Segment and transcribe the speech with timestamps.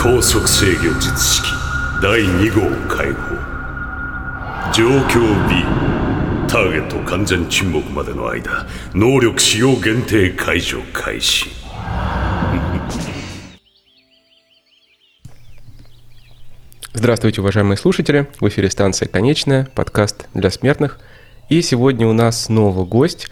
[0.00, 1.42] 高速制御術式
[2.00, 5.54] 第2号解放状況 B
[6.48, 11.46] ターゲット完全沈黙までの間能力使用限定解除開始
[16.94, 18.26] Здравствуйте, уважаемые слушатели!
[18.40, 20.98] В эфире станция «Конечная», подкаст для смертных.
[21.50, 23.28] И сегодня у нас снова гость,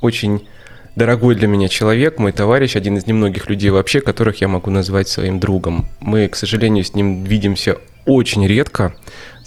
[0.00, 0.46] очень
[0.95, 5.07] дорогой для меня человек, мой товарищ, один из немногих людей вообще, которых я могу назвать
[5.07, 5.87] своим другом.
[5.99, 8.95] Мы, к сожалению, с ним видимся очень редко,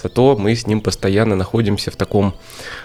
[0.03, 2.35] зато мы с ним постоянно находимся в таком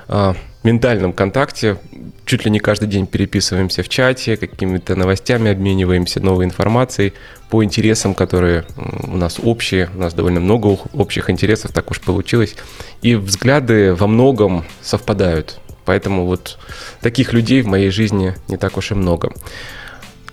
[0.08, 1.77] э, ментальном контакте,
[2.26, 7.14] чуть ли не каждый день переписываемся в чате, какими-то новостями обмениваемся, новой информацией
[7.50, 12.55] по интересам, которые у нас общие, у нас довольно много общих интересов, так уж получилось,
[13.02, 15.59] и взгляды во многом совпадают.
[15.86, 16.58] Поэтому вот
[17.02, 19.32] таких людей в моей жизни не так уж и много.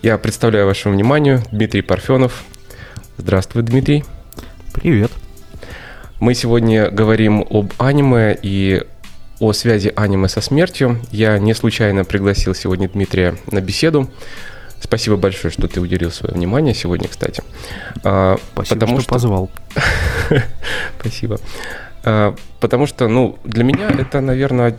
[0.01, 2.43] Я представляю вашему вниманию Дмитрий Парфенов.
[3.17, 4.03] Здравствуй, Дмитрий.
[4.73, 5.11] Привет.
[6.19, 8.83] Мы сегодня говорим об аниме и
[9.39, 10.99] о связи аниме со смертью.
[11.11, 14.09] Я не случайно пригласил сегодня Дмитрия на беседу.
[14.79, 17.43] Спасибо большое, что ты уделил свое внимание сегодня, кстати.
[18.03, 19.51] А, Спасибо, потому что, что позвал.
[20.99, 21.39] Спасибо.
[22.03, 24.77] А, потому что, ну, для меня это, наверное,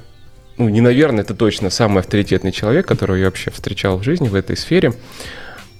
[0.56, 4.34] ну, не наверное, это точно самый авторитетный человек, которого я вообще встречал в жизни в
[4.34, 4.92] этой сфере.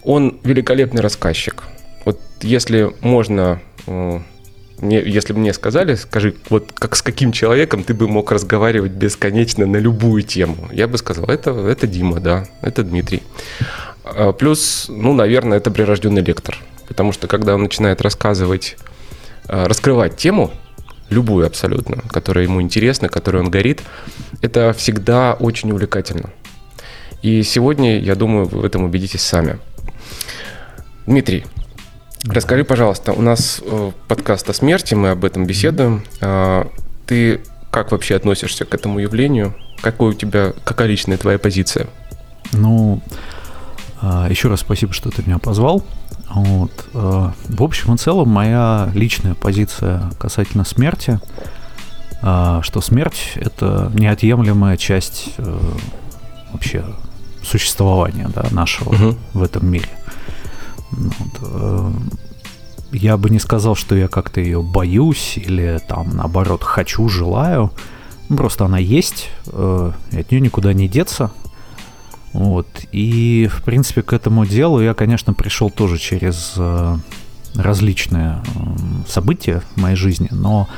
[0.03, 1.65] Он великолепный рассказчик.
[2.05, 4.21] Вот если можно, э,
[4.79, 8.93] мне, если бы мне сказали, скажи, вот как с каким человеком ты бы мог разговаривать
[8.93, 13.23] бесконечно на любую тему, я бы сказал, это, это Дима, да, это Дмитрий.
[14.05, 16.59] А плюс, ну, наверное, это прирожденный лектор.
[16.89, 18.77] Потому что когда он начинает рассказывать,
[19.49, 20.53] э, раскрывать тему,
[21.13, 23.83] любую абсолютно, которая ему интересна, которой он горит,
[24.41, 26.31] это всегда очень увлекательно.
[27.23, 29.59] И сегодня, я думаю, вы в этом убедитесь сами.
[31.07, 31.45] Дмитрий,
[32.25, 36.03] расскажи, пожалуйста, у нас э, подкаст о смерти, мы об этом беседуем.
[36.21, 36.69] А,
[37.07, 37.41] ты
[37.71, 39.55] как вообще относишься к этому явлению?
[39.81, 41.87] Какой у тебя, какая личная твоя позиция?
[42.53, 43.01] Ну,
[44.01, 45.85] а, еще раз спасибо, что ты меня позвал.
[46.35, 46.89] Вот.
[46.95, 51.21] Э, в общем и целом, моя личная позиция касательно смерти,
[52.23, 55.61] э, что смерть— это неотъемлемая часть э,
[56.53, 56.85] вообще
[57.43, 59.19] существования да, нашего угу.
[59.35, 59.89] в этом мире.
[60.91, 61.95] Вот.
[62.93, 67.73] Я бы не сказал, что я как-то ее боюсь или там наоборот хочу, желаю.
[68.29, 71.33] Просто она есть, и от нее никуда не деться.
[72.33, 72.67] Вот.
[72.93, 76.97] И, в принципе, к этому делу я, конечно, пришел тоже через э,
[77.55, 78.43] различные
[79.07, 80.69] события в моей жизни, но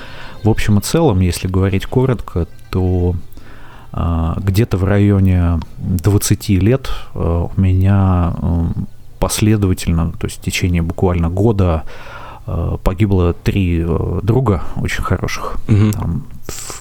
[0.43, 3.15] в общем и целом, если говорить коротко, то
[3.93, 8.35] э, где-то в районе 20 лет э, у меня
[9.21, 11.85] последовательно, то есть в течение буквально года
[12.83, 13.83] погибло три
[14.23, 15.57] друга очень хороших.
[15.67, 15.93] Угу.
[15.93, 16.27] Там,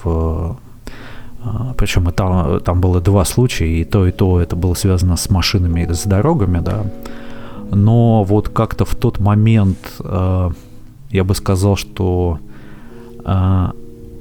[0.03, 0.57] в
[1.77, 5.81] Причем там, там было два случая, и то, и то это было связано с машинами
[5.81, 6.85] и с дорогами, да.
[7.71, 10.49] Но вот как-то в тот момент э,
[11.09, 12.39] я бы сказал, что
[13.25, 13.67] э,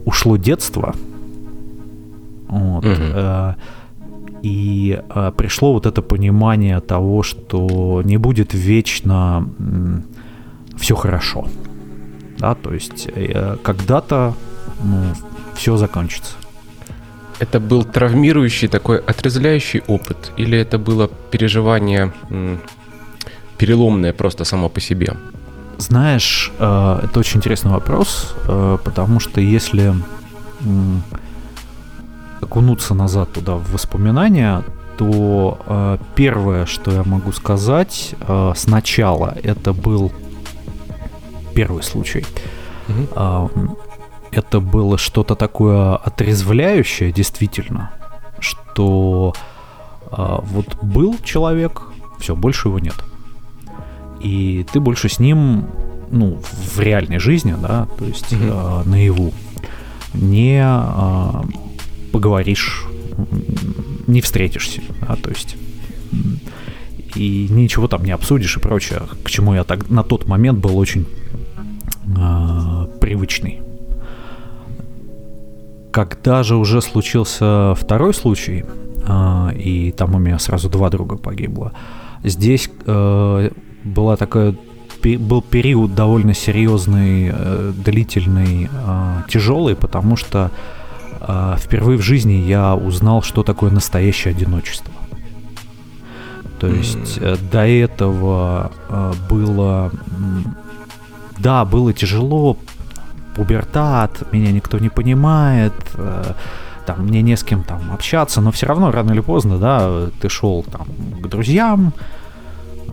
[0.04, 0.94] ушло детство.
[2.48, 2.94] Вот, угу.
[2.98, 3.54] э,
[4.42, 10.00] и э, пришло вот это понимание того, что не будет вечно э,
[10.76, 11.46] все хорошо.
[12.38, 14.34] Да, то есть э, когда-то
[14.82, 15.14] ну,
[15.54, 16.34] все закончится.
[17.42, 20.30] Это был травмирующий такой отрезвляющий опыт?
[20.36, 22.12] Или это было переживание
[23.58, 25.16] переломное просто само по себе?
[25.78, 29.92] Знаешь, э, это очень интересный вопрос, э, потому что если
[32.40, 34.62] окунуться назад туда в воспоминания,
[34.96, 38.14] то э, первое, что я могу сказать
[38.54, 40.12] сначала, это был
[41.54, 42.24] первый случай.
[42.88, 43.78] Угу
[44.32, 47.92] это было что-то такое отрезвляющее, действительно,
[48.40, 49.34] что
[50.10, 51.82] а, вот был человек,
[52.18, 52.96] все, больше его нет.
[54.20, 55.66] И ты больше с ним,
[56.10, 56.40] ну,
[56.74, 58.50] в реальной жизни, да, то есть mm-hmm.
[58.52, 59.32] а, наяву,
[60.14, 61.44] не а,
[62.12, 62.86] поговоришь,
[64.06, 65.56] не встретишься, да, то есть
[67.14, 70.78] и ничего там не обсудишь и прочее, к чему я так на тот момент был
[70.78, 71.06] очень
[72.16, 73.60] э, привычный.
[75.92, 78.64] Когда же уже случился второй случай,
[79.06, 81.72] а, и там у меня сразу два друга погибло,
[82.24, 83.50] здесь э,
[83.84, 84.54] была такая
[85.02, 90.50] был период довольно серьезный, э, длительный, э, тяжелый, потому что
[91.58, 94.92] впервые в жизни я узнал, что такое настоящее одиночество.
[96.58, 97.50] То есть mm.
[97.52, 98.72] до этого
[99.30, 99.92] было
[101.38, 102.56] да, было тяжело,
[103.34, 106.32] пубертат, меня никто не понимает, э,
[106.86, 110.28] там мне не с кем там общаться, но все равно рано или поздно, да, ты
[110.28, 110.86] шел там
[111.22, 111.92] к друзьям,
[112.88, 112.92] э,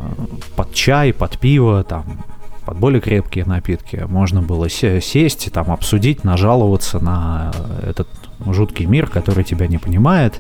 [0.56, 2.24] под чай, под пиво, там,
[2.66, 4.06] под более крепкие напитки.
[4.08, 7.52] Можно было сесть, там, обсудить, нажаловаться на
[7.82, 8.08] этот
[8.46, 10.40] жуткий мир, который тебя не понимает.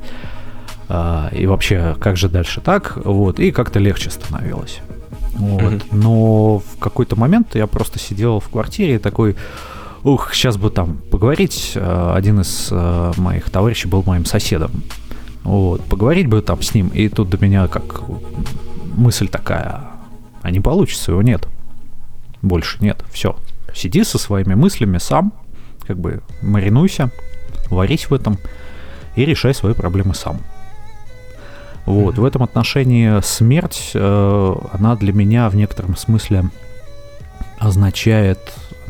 [0.87, 2.97] Э, и вообще, как же дальше так?
[3.03, 4.79] Вот, и как-то легче становилось.
[5.33, 5.61] Вот.
[5.61, 5.83] Mm-hmm.
[5.91, 9.35] Но в какой-то момент я просто сидел в квартире такой,
[10.03, 11.73] ух, сейчас бы там поговорить.
[11.75, 14.71] Э, один из э, моих товарищей был моим соседом.
[15.43, 18.01] Вот, поговорить бы там с ним, и тут до меня как
[18.95, 19.81] мысль такая,
[20.41, 21.47] а не получится, его нет.
[22.41, 23.35] Больше нет, все.
[23.73, 25.33] Сиди со своими мыслями сам,
[25.87, 27.11] как бы маринуйся,
[27.69, 28.37] варись в этом
[29.15, 30.39] и решай свои проблемы сам.
[31.85, 36.45] Вот, в этом отношении смерть, э, она для меня в некотором смысле
[37.57, 38.39] означает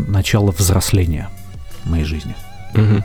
[0.08, 1.30] начало взросления
[1.86, 2.36] моей жизни.
[2.74, 3.04] Угу.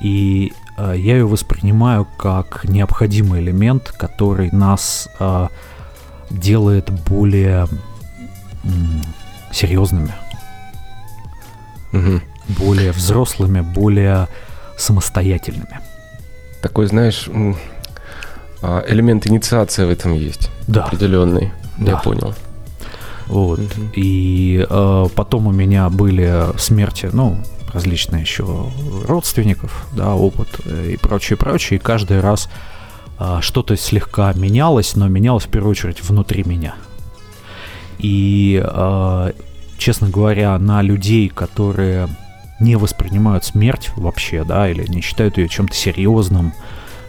[0.00, 5.48] И э, я ее воспринимаю как необходимый элемент, который нас э,
[6.30, 7.66] делает более
[8.64, 8.68] э,
[9.52, 10.12] серьезными,
[11.92, 12.20] угу.
[12.48, 14.28] более взрослыми, более
[14.76, 15.80] самостоятельными.
[16.60, 17.28] Такой, знаешь,
[18.62, 20.50] а, элемент инициации в этом есть.
[20.66, 20.84] Да.
[20.84, 21.52] Определенный.
[21.78, 21.92] Да.
[21.92, 22.34] Я понял.
[23.26, 23.58] Вот.
[23.58, 23.68] Угу.
[23.94, 27.38] И э, потом у меня были смерти, ну,
[27.72, 28.46] различные еще
[29.06, 31.78] родственников, да, опыт и прочее, прочее.
[31.78, 32.48] И каждый раз
[33.18, 36.74] э, что-то слегка менялось, но менялось в первую очередь внутри меня.
[37.98, 39.32] И, э,
[39.78, 42.08] честно говоря, на людей, которые
[42.60, 46.52] не воспринимают смерть вообще, да, или не считают ее чем-то серьезным,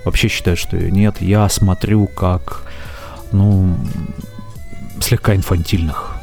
[0.04, 2.64] вообще считают, что ее нет, я смотрю как,
[3.32, 3.78] ну,
[5.02, 6.14] слегка инфантильных.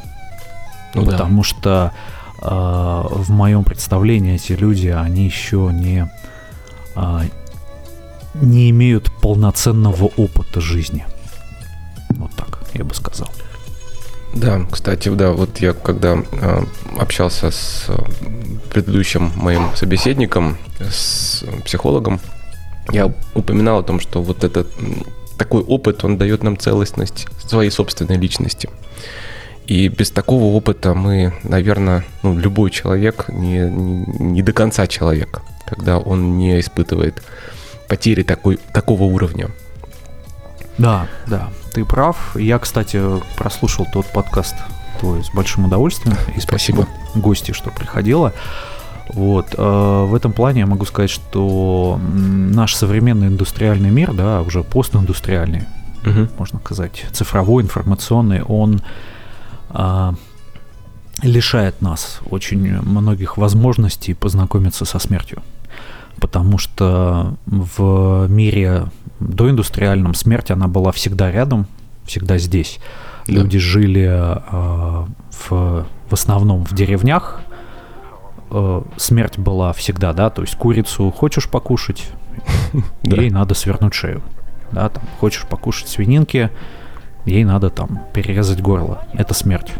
[0.93, 1.47] Ну, потому да.
[1.47, 1.91] что
[2.41, 6.09] э, в моем представлении эти люди, они еще не,
[6.95, 7.19] э,
[8.35, 11.05] не имеют полноценного опыта жизни.
[12.11, 13.29] Вот так, я бы сказал.
[14.33, 16.63] Да, кстати, да, вот я когда э,
[16.97, 17.89] общался с
[18.69, 22.19] предыдущим моим собеседником, с психологом,
[22.91, 24.67] я упоминал о том, что вот этот
[25.37, 28.69] такой опыт, он дает нам целостность своей собственной личности.
[29.67, 35.41] И без такого опыта мы, наверное, ну, любой человек не, не, не до конца человек,
[35.65, 37.23] когда он не испытывает
[37.87, 39.49] потери такой, такого уровня.
[40.77, 42.35] Да, да, ты прав.
[42.35, 43.01] Я, кстати,
[43.37, 44.55] прослушал тот подкаст
[44.99, 46.17] твой с большим удовольствием.
[46.35, 48.33] И спасибо, спасибо гости, что приходила.
[49.09, 49.55] Вот.
[49.57, 55.63] Э, в этом плане я могу сказать, что наш современный индустриальный мир, да, уже постиндустриальный,
[56.03, 56.27] угу.
[56.37, 58.81] можно сказать, цифровой, информационный, он
[59.69, 60.13] а,
[61.21, 65.41] лишает нас очень многих возможностей познакомиться со смертью.
[66.19, 68.87] Потому что в мире
[69.19, 71.67] доиндустриальном смерть, она была всегда рядом,
[72.05, 72.79] всегда здесь.
[73.27, 73.63] Люди да.
[73.63, 77.41] жили э, в, в основном в деревнях,
[78.49, 82.07] э, смерть была всегда, да, то есть курицу хочешь покушать,
[83.03, 84.21] ей надо свернуть шею,
[84.71, 86.49] да, там, хочешь покушать свининки,
[87.25, 89.71] ей надо там перерезать горло, это смерть.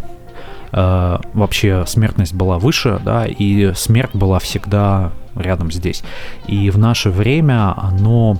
[0.72, 6.04] Э, вообще смертность была выше, да, и смерть была всегда рядом здесь.
[6.48, 8.38] И в наше время оно,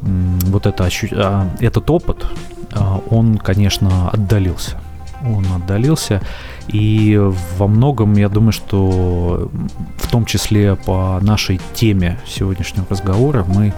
[0.00, 2.26] вот это, а, этот опыт,
[2.74, 4.78] а, он, конечно, отдалился
[5.24, 6.20] он отдалился.
[6.72, 7.18] И
[7.58, 9.50] во многом, я думаю, что
[9.96, 13.74] в том числе по нашей теме сегодняшнего разговора мы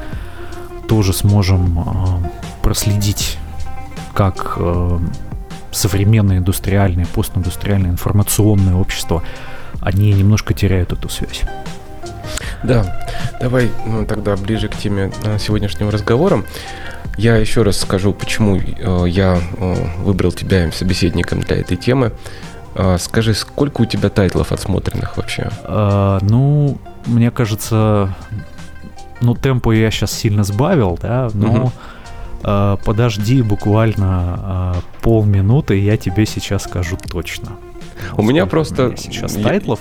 [0.89, 1.85] тоже сможем э,
[2.63, 3.39] проследить,
[4.13, 4.99] как э,
[5.73, 9.23] современное индустриальное, постиндустриальное информационное общество,
[9.81, 11.43] они немножко теряют эту связь.
[12.63, 13.07] Да,
[13.41, 16.45] давай ну, тогда ближе к теме э, сегодняшнего разговора.
[17.17, 22.13] Я еще раз скажу, почему э, я э, выбрал тебя собеседником для этой темы.
[22.75, 25.51] Э, скажи, сколько у тебя тайтлов отсмотренных вообще?
[25.65, 28.15] А, ну, мне кажется,
[29.21, 31.73] ну, темпу я сейчас сильно сбавил, да, но угу.
[32.43, 37.53] а, подожди буквально а, полминуты, и я тебе сейчас скажу точно.
[38.17, 38.85] У меня просто...
[38.85, 39.81] У меня сейчас тайтлов.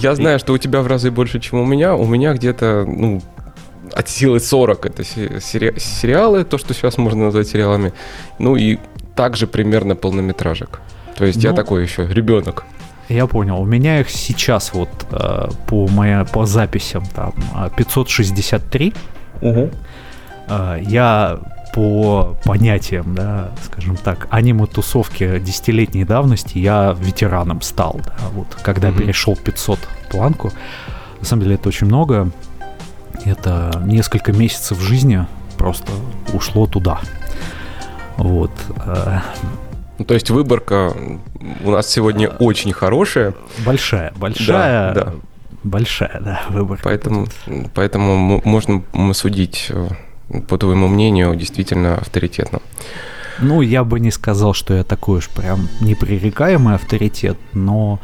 [0.00, 0.40] Я, я знаю, и...
[0.40, 1.94] что у тебя в разы больше, чем у меня.
[1.94, 3.22] У меня где-то, ну,
[3.92, 7.92] от силы 40 это сери- сериалы, то, что сейчас можно назвать сериалами.
[8.38, 8.78] Ну и
[9.14, 10.80] также примерно полнометражек.
[11.16, 12.64] То есть ну, я такой еще ребенок.
[13.08, 13.60] Я понял.
[13.60, 17.34] У меня их сейчас вот э, по, моя, по записям там
[17.76, 18.94] 563.
[19.40, 19.70] Угу.
[20.48, 21.38] Э, я
[21.74, 28.98] по понятиям, да, скажем так, аниме-тусовки десятилетней давности я ветераном стал, да, вот, когда Мгм.
[28.98, 30.52] перешел 500 планку.
[31.20, 32.30] На самом деле это очень много.
[33.24, 35.90] Это несколько месяцев жизни просто
[36.32, 37.00] ушло туда.
[38.16, 38.52] Вот.
[39.98, 40.92] Ну, То есть выборка
[41.62, 43.34] у нас сегодня очень хорошая,
[43.64, 45.14] Большая, большая, да.
[45.62, 46.82] большая, да, выборка.
[46.84, 47.26] поэтому,
[47.74, 48.82] поэтому можно
[49.12, 49.88] судить, э,
[50.48, 52.60] по твоему мнению, действительно авторитетно.
[53.40, 58.00] Ну, я бы не сказал, что я такой уж прям непререкаемый авторитет, но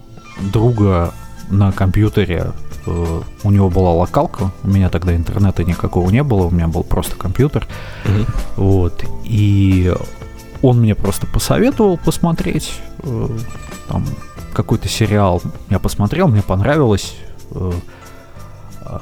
[0.52, 1.12] друга
[1.50, 2.52] на компьютере.
[2.86, 6.82] Э, У него была локалка, у меня тогда интернета никакого не было, у меня был
[6.84, 7.66] просто компьютер.
[8.04, 8.26] Мгм.
[8.56, 9.04] Вот.
[9.24, 9.92] И
[10.66, 13.28] он мне просто посоветовал посмотреть э,
[13.88, 14.04] там
[14.52, 15.42] какой-то сериал.
[15.70, 17.16] Я посмотрел, мне понравилось.
[17.52, 17.72] Э,
[18.80, 18.98] э,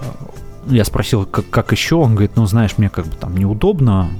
[0.66, 1.96] Я спросил, как, как еще.
[1.96, 4.10] Он говорит, ну, знаешь, мне как бы там неудобно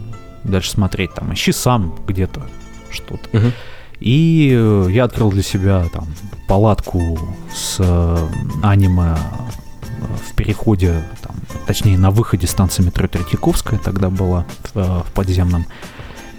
[0.44, 1.12] дальше смотреть.
[1.14, 2.42] Там, ищи сам где-то
[2.90, 3.28] что-то.
[3.36, 3.52] Мгм.
[4.00, 6.06] И э, я открыл для себя там
[6.48, 7.18] палатку
[7.54, 8.28] с э,
[8.62, 11.36] аниме э, в переходе, там,
[11.66, 15.66] точнее на выходе станции метро Третьяковская тогда была в, э, в подземном.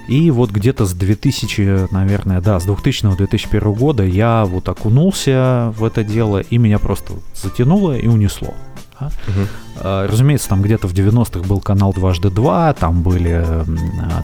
[0.07, 6.03] И вот где-то с 2000, наверное, да, с 2000-2001 года я вот окунулся в это
[6.03, 8.53] дело, и меня просто затянуло и унесло.
[8.99, 9.11] да.
[9.27, 9.47] Мгм.
[9.81, 13.65] Э, Разумеется, там где-то в 90-х был канал дважды два, там были, э,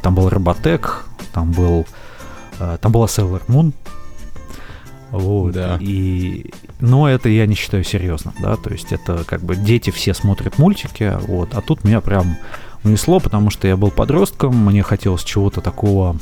[0.04, 1.86] там был Роботек, там был,
[2.60, 3.74] э, там была Sailor Moon.
[5.12, 5.54] Вот.
[5.54, 5.78] Да.
[5.82, 10.14] И, но это я не считаю серьезным, да, то есть это как бы дети все
[10.14, 12.38] смотрят мультики, вот, а тут меня прям
[12.84, 16.18] унесло, потому что я был подростком, мне хотелось чего-то такого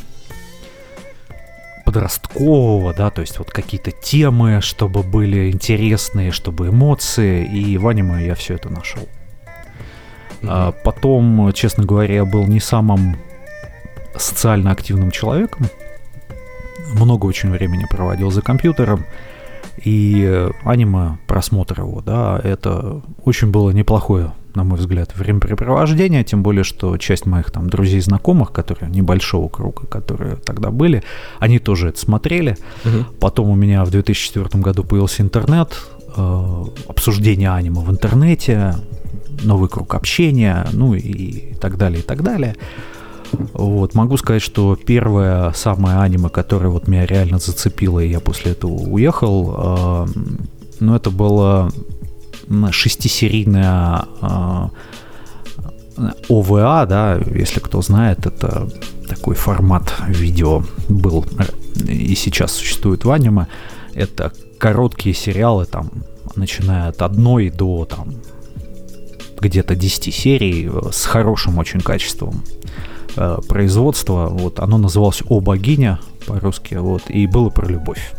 [1.85, 8.25] подросткового, да, то есть вот какие-то темы, чтобы были интересные, чтобы эмоции, и в аниме
[8.25, 9.07] я все это нашел.
[10.43, 13.17] А потом, честно говоря, я был не самым
[14.15, 15.67] социально активным человеком.
[16.93, 19.05] Много очень времени проводил за компьютером.
[19.83, 26.43] И э, аниме, просмотр его, да, это очень было неплохое, на мой взгляд, времяпрепровождение, тем
[26.43, 31.03] более, что часть моих там друзей и знакомых, которые небольшого круга, которые тогда были,
[31.39, 32.57] они тоже это смотрели.
[32.83, 33.05] Мгм.
[33.19, 35.79] Потом у меня в 2004 году появился интернет,
[36.15, 38.75] э, обсуждение аниме в интернете,
[39.43, 42.55] новый круг общения, ну и так далее, и так далее.
[43.53, 48.53] Вот, могу сказать, что первое самое аниме, которое вот меня реально зацепило, и я после
[48.53, 50.07] этого уехал, э,
[50.79, 51.71] ну это было
[52.71, 54.69] шестисерийная э,
[56.29, 58.69] ОВА, да, если кто знает, это
[59.07, 61.25] такой формат видео был
[61.87, 63.47] и сейчас существует в аниме.
[63.93, 65.89] Это короткие сериалы, там,
[66.35, 68.15] начиная от одной до там
[69.39, 72.43] где-то 10 серий э, с хорошим очень качеством
[73.19, 74.27] э, производства.
[74.27, 78.13] Вот оно называлось «О богиня» по-русски, вот, и было про любовь,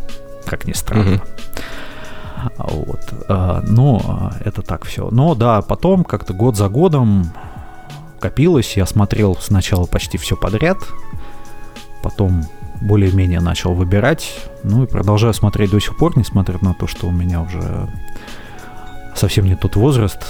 [0.45, 1.17] как ни странно.
[1.17, 1.21] Мгм.
[2.59, 3.01] Вот.
[3.29, 5.09] а, Но это так все.
[5.11, 7.31] Но да, потом как-то год за годом
[8.19, 8.77] копилось.
[8.77, 10.79] Я смотрел сначала почти все подряд,
[12.03, 12.45] потом
[12.81, 14.33] более-менее начал выбирать.
[14.63, 17.89] Ну и продолжаю смотреть до сих пор, несмотря на то, что у меня уже
[19.15, 20.23] совсем не тот возраст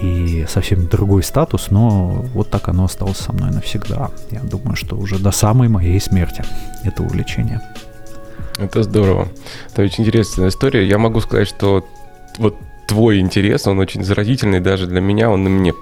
[0.00, 4.10] и совсем другой статус, но вот так оно осталось со мной навсегда.
[4.30, 6.44] Я думаю, что уже до самой моей смерти
[6.84, 7.60] это увлечение.
[8.58, 9.28] Это здорово.
[9.72, 10.86] Это очень интересная история.
[10.86, 11.84] Я могу сказать, что
[12.38, 12.56] вот
[12.86, 15.72] твой интерес, он очень заразительный даже для меня, он на мне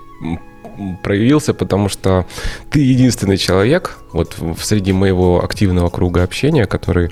[1.02, 2.26] проявился, потому что
[2.70, 7.10] ты единственный человек вот в- среди моего активного круга общения, который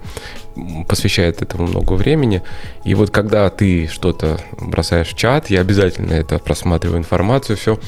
[0.88, 2.42] посвящает этому много времени.
[2.84, 7.78] И вот когда ты что-то бросаешь в чат, я обязательно это просматриваю информацию, все.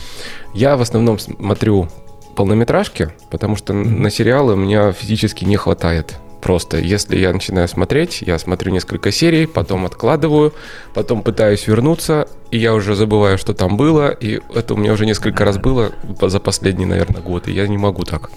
[0.54, 1.88] Я в основном смотрю
[2.36, 8.22] полнометражки, потому что на сериалы у меня физически не хватает Просто, если я начинаю смотреть,
[8.22, 10.54] я смотрю несколько серий, потом откладываю,
[10.94, 15.04] потом пытаюсь вернуться, и я уже забываю, что там было, и это у меня уже
[15.04, 18.30] несколько раз было за последний, наверное, год, и я не могу так.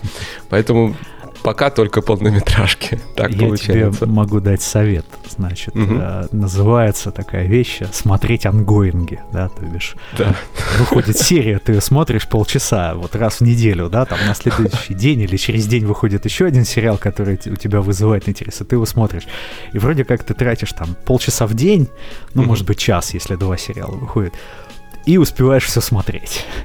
[0.49, 0.95] Поэтому
[1.43, 2.99] Пока только полнометражки.
[3.15, 3.99] Так Я получается.
[3.99, 5.05] тебе могу дать совет.
[5.29, 10.35] Значит, э, называется такая вещь смотреть ангоинги, да, то бишь Да.
[10.79, 15.21] выходит серия, ты её смотришь полчаса, вот раз в неделю, да, там на следующий день
[15.21, 18.85] или через день выходит еще один сериал, который у тебя вызывает интерес, и ты его
[18.85, 19.23] смотришь.
[19.73, 21.87] И вроде как ты тратишь там полчаса в день,
[22.33, 22.49] ну, Мгм.
[22.49, 24.33] может быть, час, если два сериала выходят,
[25.05, 26.45] и успеваешь все смотреть.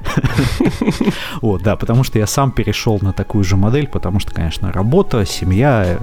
[1.42, 5.24] Вот, да, потому что я сам перешел на такую же модель, потому что, конечно, работа,
[5.26, 5.98] семья, э,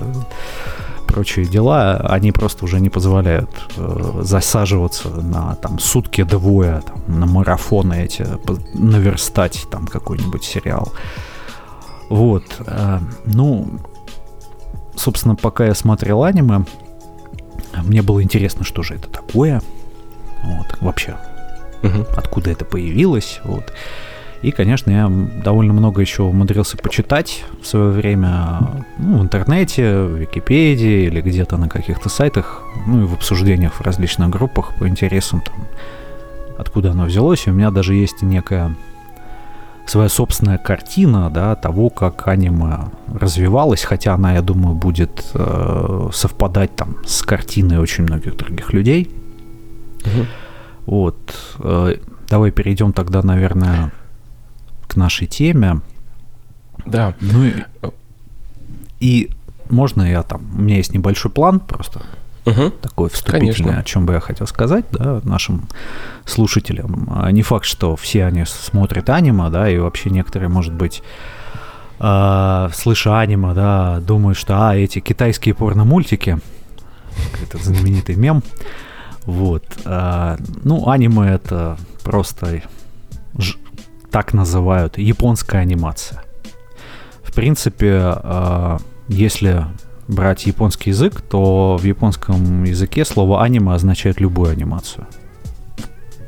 [1.07, 8.03] прочие дела, они просто уже не позволяют э, засаживаться на там сутки двое, на марафоны
[8.03, 8.25] эти,
[8.73, 10.93] наверстать там какой-нибудь сериал.
[12.09, 13.79] Вот, э, ну,
[14.95, 16.65] собственно, пока я смотрел аниме,
[17.83, 19.61] мне было интересно, что же это такое,
[20.43, 21.17] вот, вообще,
[21.83, 22.05] Мгм.
[22.15, 23.39] откуда это появилось.
[23.43, 23.73] Вот.
[24.41, 25.09] И, конечно, я
[25.43, 31.55] довольно много еще умудрился почитать в свое время ну, в интернете, в Википедии или где-то
[31.57, 35.55] на каких-то сайтах, ну и в обсуждениях в различных группах по интересам, там,
[36.57, 37.47] откуда оно взялось.
[37.47, 38.75] И у меня даже есть некая
[39.85, 46.75] своя собственная картина да, того, как аниме развивалось, хотя она, я думаю, будет э, совпадать
[46.75, 49.09] там с картиной очень многих других людей.
[50.05, 50.27] Мгм.
[50.85, 51.17] Вот.
[51.59, 51.95] э,
[52.29, 53.91] Давай перейдем тогда, наверное,
[54.87, 55.81] к нашей теме.
[56.85, 57.13] Да.
[57.21, 57.53] Ну и,
[58.99, 59.29] и
[59.69, 60.41] можно я там...
[60.57, 62.01] У меня есть небольшой план просто
[62.45, 62.71] Мгм.
[62.81, 63.79] такой вступительный, Конечно.
[63.79, 65.67] о чем бы я хотел сказать, да, нашим
[66.25, 67.07] слушателям.
[67.15, 71.03] А Не факт, что все они смотрят аниме, да, и вообще некоторые, может быть,
[71.99, 76.39] а, слыша аниме, да, думают, что, а, эти китайские порно-мультики,
[77.43, 78.43] этот знаменитый мем,
[79.25, 79.63] вот.
[79.85, 82.61] а, ну, аниме это просто
[83.37, 83.57] ж-
[84.11, 86.23] так называют японская анимация.
[87.23, 89.65] В принципе, а, если
[90.07, 95.07] брать японский язык, то в японском языке слово аниме означает любую анимацию.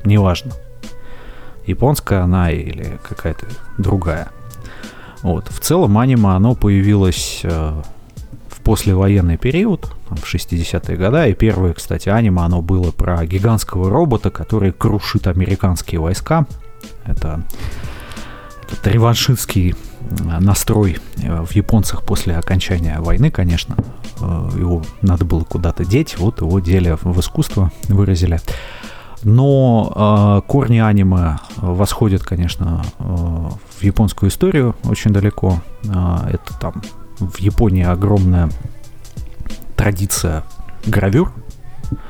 [0.03, 0.53] Неважно.
[1.67, 4.29] Японская она или какая-то другая.
[5.23, 5.47] Вот.
[5.49, 7.83] В целом аниме, оно появилось в
[8.65, 14.31] послевоенный период, там, в 60-е годы, и первое, кстати, аниме, оно было про гигантского робота,
[14.31, 16.45] который крушит американские войска.
[17.05, 17.43] Это
[18.67, 23.75] этот реваншистский э, настрой э, в японцах после окончания войны, конечно.
[24.19, 28.39] Э, Его надо было куда-то деть, вот его дели в искусство выразили.
[29.21, 35.61] Но э, корни аниме восходят, конечно, э, в японскую историю очень далеко.
[35.83, 36.81] Э, это там
[37.19, 38.49] в Японии огромная
[39.75, 40.43] традиция
[40.85, 41.31] гравюр,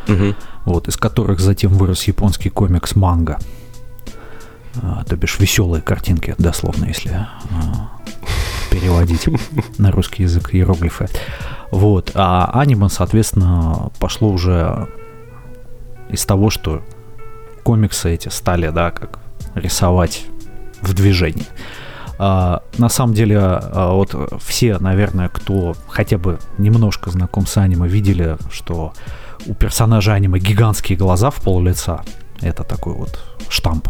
[0.08, 0.36] Мгм.
[0.66, 3.38] вот, из которых затем вырос японский комикс манга.
[4.82, 7.90] А, то бишь веселые картинки, дословно, если а,
[8.70, 9.28] переводить
[9.78, 11.08] на русский язык иероглифы.
[11.72, 12.12] Вот.
[12.14, 14.88] А аниме, соответственно, пошло уже
[16.10, 16.82] из того, что
[17.64, 19.20] комиксы эти стали, да, как
[19.56, 20.26] рисовать
[20.82, 21.48] в движении.
[22.18, 27.88] А, на самом деле, а, вот все, наверное, кто хотя бы немножко знаком с аниме,
[27.88, 28.94] видели, что
[29.46, 32.02] у персонажа аниме гигантские глаза в пол лица.
[32.42, 33.90] Это такой вот штамп.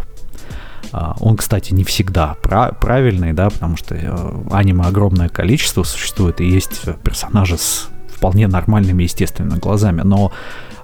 [0.92, 6.42] А, Он, кстати, не всегда пра- правильный, да, потому что э, аниме огромное количество существует,
[6.42, 10.02] и есть персонажи с вполне нормальными, естественно, глазами.
[10.02, 10.32] Но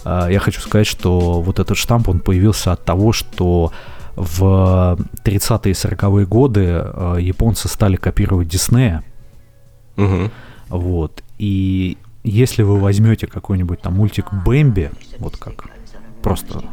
[0.03, 3.71] я хочу сказать, что вот этот штамп, он появился от того, что
[4.15, 9.03] в 30-е и 40-е годы э, японцы стали копировать Диснея,
[9.95, 10.31] Мгм.
[10.69, 11.23] вот.
[11.37, 15.65] И если вы возьмете какой-нибудь там мультик Бэмби, вот как
[16.21, 16.63] просто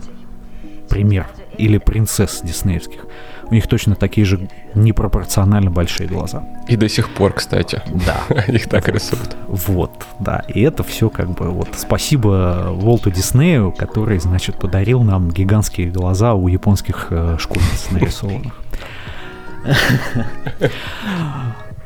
[0.88, 1.27] пример,
[1.59, 3.07] или принцесс диснеевских,
[3.51, 6.43] у них точно такие же непропорционально большие глаза.
[6.67, 7.83] И до сих пор, кстати.
[8.07, 8.43] Да.
[8.49, 9.37] Их так рисуют.
[9.49, 10.45] Вот, да.
[10.49, 16.35] И это все как бы вот спасибо Волту Диснею, который, значит, подарил нам гигантские глаза
[16.35, 18.55] у японских э, школьниц нарисованных.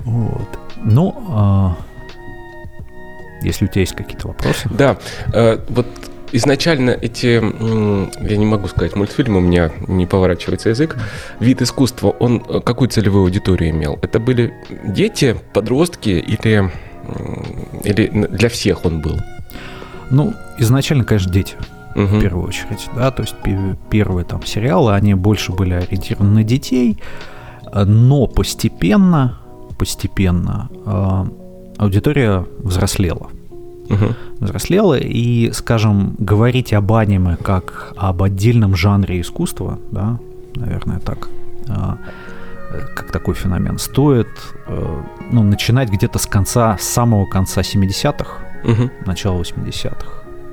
[0.05, 0.49] Вот.
[0.85, 1.77] Ну, а,
[3.43, 4.69] если у тебя есть какие-то вопросы.
[4.71, 4.97] Да,
[5.33, 5.87] э, вот
[6.33, 7.41] изначально эти,
[8.29, 10.97] я не могу сказать, мультфильмы, у меня не поворачивается язык,
[11.41, 13.99] вид искусства, он э, какую целевую аудиторию имел?
[14.03, 14.53] Это были
[14.85, 16.71] дети, подростки или,
[17.85, 19.19] или для всех он был?
[20.11, 21.57] Ну, изначально, конечно, дети.
[21.95, 22.07] Мгм.
[22.07, 26.43] в первую очередь, да, то есть пе- первые там сериалы, они больше были ориентированы на
[26.43, 26.99] детей,
[27.71, 29.39] но постепенно,
[29.79, 31.25] постепенно э,
[31.77, 33.29] аудитория взрослела.
[33.93, 34.15] Мгм.
[34.41, 40.19] взрослела, и, скажем, говорить об аниме как об отдельном жанре искусства, да,
[40.55, 41.29] наверное, так,
[41.69, 41.99] а,
[42.95, 44.29] как такой феномен, стоит
[44.67, 45.01] э,
[45.31, 48.91] ну, начинать где-то с конца, с самого конца 70-х, Мгм.
[49.07, 50.07] начала 80-х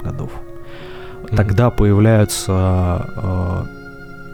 [0.04, 0.32] годов.
[1.36, 3.63] Тогда появляется э,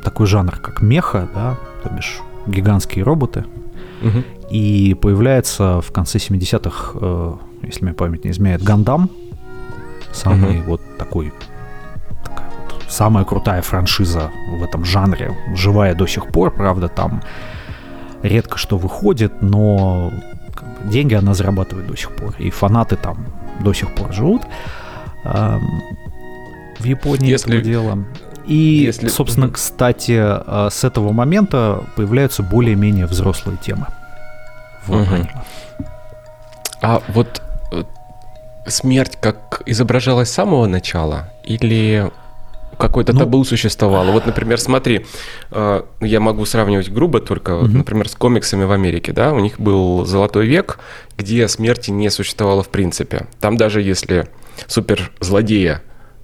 [0.03, 3.43] такой жанр, как меха, да, то бишь гигантские роботы,
[4.01, 4.23] Мгм.
[4.49, 7.33] и появляется в конце 70-х, э,
[7.65, 9.09] если мне память не изменяет, Гандам.
[10.13, 10.63] Самый Мгм.
[10.63, 11.33] вот такой
[12.87, 17.21] самая крутая франшиза в этом жанре, живая до сих пор, правда, там
[18.23, 20.11] редко что выходит, но
[20.85, 23.25] деньги она зарабатывает до сих пор, и фанаты там
[23.59, 24.43] до сих пор живут.
[25.25, 25.81] Ам,
[26.79, 27.97] в Японии Если- этого дела.
[28.45, 28.53] И,
[28.85, 33.87] если- собственно, кстати, а, с этого момента появляются более-менее взрослые темы.
[34.85, 35.13] в Мгм.
[35.15, 35.43] аниме.
[36.83, 37.54] А вот э,
[38.67, 42.11] смерть как изображалась с самого начала или
[42.77, 44.11] какой-то Ну- табу существовало?
[44.11, 45.05] Вот, например, смотри,
[45.51, 47.77] э, я могу сравнивать грубо только, Мгм.
[47.77, 50.79] например, с комиксами в Америке, да, у них был золотой век,
[51.17, 53.27] где смерти не существовало в принципе.
[53.39, 54.27] Там даже если
[54.67, 55.81] суперзлодея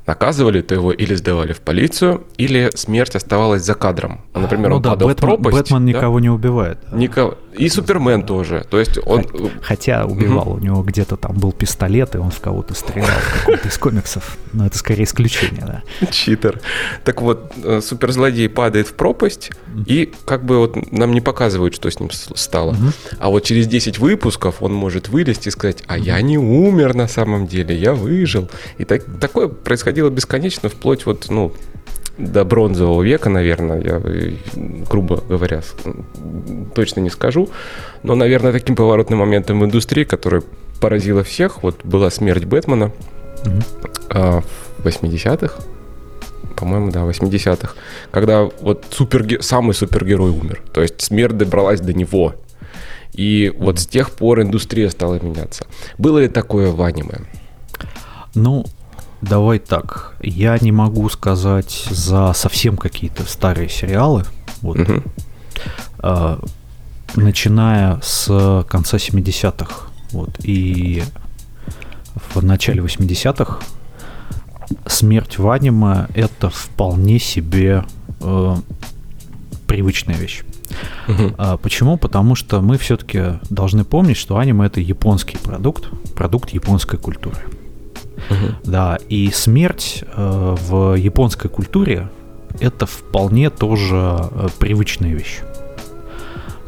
[0.07, 4.21] наказывали, то его или сдавали в полицию, или смерть оставалась за кадром.
[4.33, 5.57] А, Например, Ну он да, падал Бэтмен, в пропасть.
[5.57, 5.91] Бэтмен да?
[5.97, 6.79] никого не убивает.
[6.91, 7.35] Никого.
[7.57, 8.65] И Супермен тоже.
[8.69, 9.25] То есть он...
[9.61, 13.67] Хотя убивал, у него где-то там был пистолет, и он в кого-то стрелял в каком-то
[13.67, 14.37] из комиксов.
[14.53, 15.83] Но это скорее исключение, да.
[16.11, 16.61] Читер.
[17.03, 19.51] Так вот, э, суперзлодей падает в пропасть,
[19.85, 22.73] и как бы вот нам не показывают, что с ним стало.
[22.73, 22.93] Мгм.
[23.19, 27.07] А вот через 10 выпусков он может вылезти и сказать, а я не умер на
[27.07, 28.49] самом деле, я выжил.
[28.77, 31.53] И так, такое происходило бесконечно, вплоть вот, ну,
[32.17, 34.33] до бронзового века, наверное, я, э,
[34.89, 35.61] грубо говоря,
[36.75, 37.49] точно не скажу.
[38.03, 40.41] Но, наверное, таким поворотным моментом в индустрии, который
[40.79, 42.91] поразило всех, вот была смерть Бэтмена,
[44.09, 44.41] а,
[44.77, 45.63] в 80-х,
[46.55, 47.73] по-моему, да, 80-х,
[48.11, 49.41] когда вот суперге...
[49.41, 50.61] самый супергерой умер.
[50.73, 52.35] То есть смерть добралась до него.
[53.13, 55.65] И вот с тех пор индустрия стала меняться.
[55.97, 57.19] Было ли такое в аниме?
[58.35, 58.65] Ну,
[59.21, 60.15] давай так.
[60.21, 64.25] Я не могу сказать за совсем какие-то старые сериалы.
[64.61, 65.03] Вот, Мгм.
[65.99, 66.39] а,
[67.15, 71.03] начиная с конца 70-х вот, и
[72.33, 73.59] в начале 80-х
[74.85, 77.83] смерть в аниме это вполне себе
[78.21, 78.55] э,
[79.67, 80.43] привычная вещь.
[81.07, 81.35] Мгм.
[81.37, 81.97] А почему?
[81.97, 87.37] Потому что мы все-таки должны помнить, что аниме это японский продукт, продукт японской культуры.
[88.29, 88.55] Мгм.
[88.63, 92.09] Да, и смерть э, в японской культуре
[92.59, 95.39] это вполне тоже э, привычная вещь.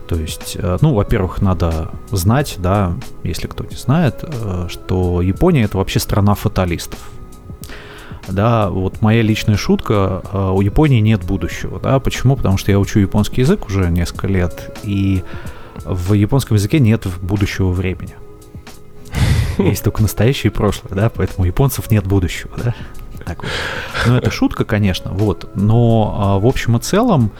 [0.08, 5.64] То есть, э, ну, во-первых, надо знать, да, если кто не знает, э, что Япония
[5.64, 7.00] это вообще страна фаталистов.
[8.28, 12.38] Да, вот моя личная шутка, у Японии нет будущего, да, почему?
[12.38, 15.24] Потому что я учу японский язык уже несколько лет, и
[15.84, 18.16] в японском языке нет будущего времени.
[19.64, 22.76] Есть только настоящее и прошлое, да, поэтому японцев нет будущего, да.
[23.26, 23.52] Так вот.
[24.08, 27.32] Ну, это шутка, конечно, вот, но а, в общем и целом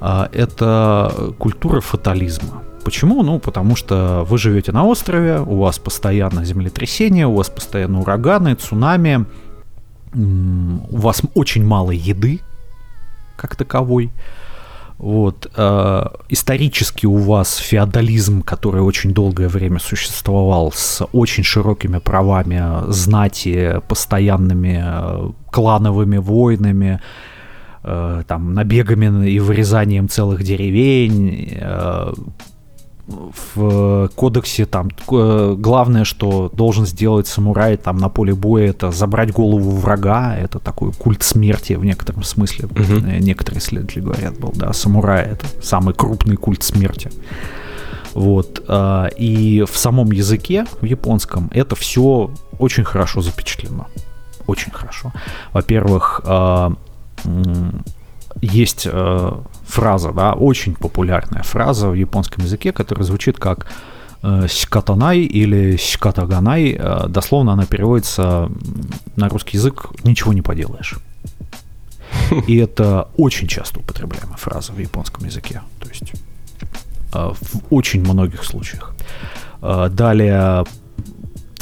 [0.00, 2.62] а, это культура фатализма.
[2.84, 3.22] Почему?
[3.22, 8.54] Ну, потому что вы живете на острове, у вас постоянно землетрясения, у вас постоянно ураганы,
[8.54, 9.26] цунами,
[10.14, 12.40] у вас очень мало еды,
[13.36, 14.10] как таковой.
[15.02, 15.50] Вот.
[15.56, 22.62] э, исторически у вас феодализм, который очень долгое время существовал с очень широкими правами
[22.92, 27.00] знати, постоянными э, клановыми войнами,
[27.82, 31.48] э, там, набегами и вырезанием целых деревень.
[31.60, 32.12] э,
[33.06, 39.32] в кодексе там э, главное, что должен сделать самурай там на поле боя, это забрать
[39.32, 42.68] голову врага, это такой культ смерти в некотором смысле.
[42.74, 47.10] Э, Некоторые исследователи говорят, был, да, самурай это самый крупный культ смерти.
[48.14, 48.62] Вот.
[49.16, 53.86] И в самом языке, в японском, это все очень хорошо запечатлено.
[54.46, 55.12] Очень хорошо.
[55.54, 56.20] Во-первых,
[58.40, 59.32] есть э,
[59.66, 63.66] фраза, да, очень популярная фраза в японском языке, которая звучит как
[64.22, 66.76] э, «сикатанай» или «сикатаганай».
[66.78, 68.50] Э, Дословно она переводится
[69.16, 70.98] на русский язык «ничего не поделаешь».
[72.46, 75.62] И это очень часто употребляемая фраза в японском языке.
[75.80, 76.12] То есть
[77.14, 78.94] э, в очень многих случаях.
[79.60, 80.64] Далее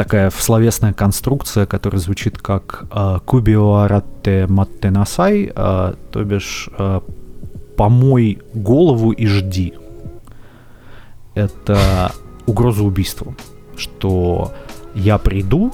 [0.00, 7.00] такая словесная конструкция, которая звучит как э, «кубио аратте матте насай», э, то бишь э,
[7.76, 9.74] «помой голову и жди».
[11.34, 12.12] Это
[12.46, 13.36] угроза убийством,
[13.76, 14.54] что
[14.94, 15.70] я приду,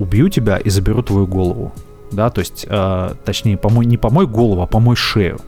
[0.00, 1.70] убью тебя и заберу твою голову.
[2.10, 5.38] Да, то есть, э, точнее, помой, не помой голову, а помой шею.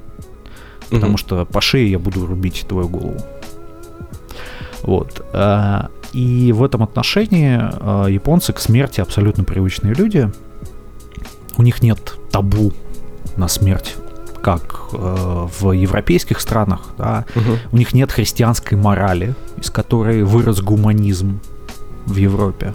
[0.88, 1.16] Потому Мгм.
[1.16, 3.18] что по шее я буду рубить твою голову.
[4.82, 5.20] Вот.
[5.32, 5.80] э,
[6.12, 10.30] И в этом отношении э, японцы к смерти абсолютно привычные люди.
[11.56, 12.72] У них нет табу
[13.36, 13.96] на смерть,
[14.42, 16.80] как э, в европейских странах.
[16.98, 17.24] Да.
[17.34, 17.58] Мгм.
[17.72, 21.40] У них нет христианской морали, из которой вырос гуманизм
[22.06, 22.72] в Европе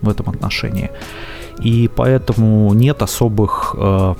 [0.00, 0.90] в этом отношении.
[1.60, 4.14] И поэтому нет особых э,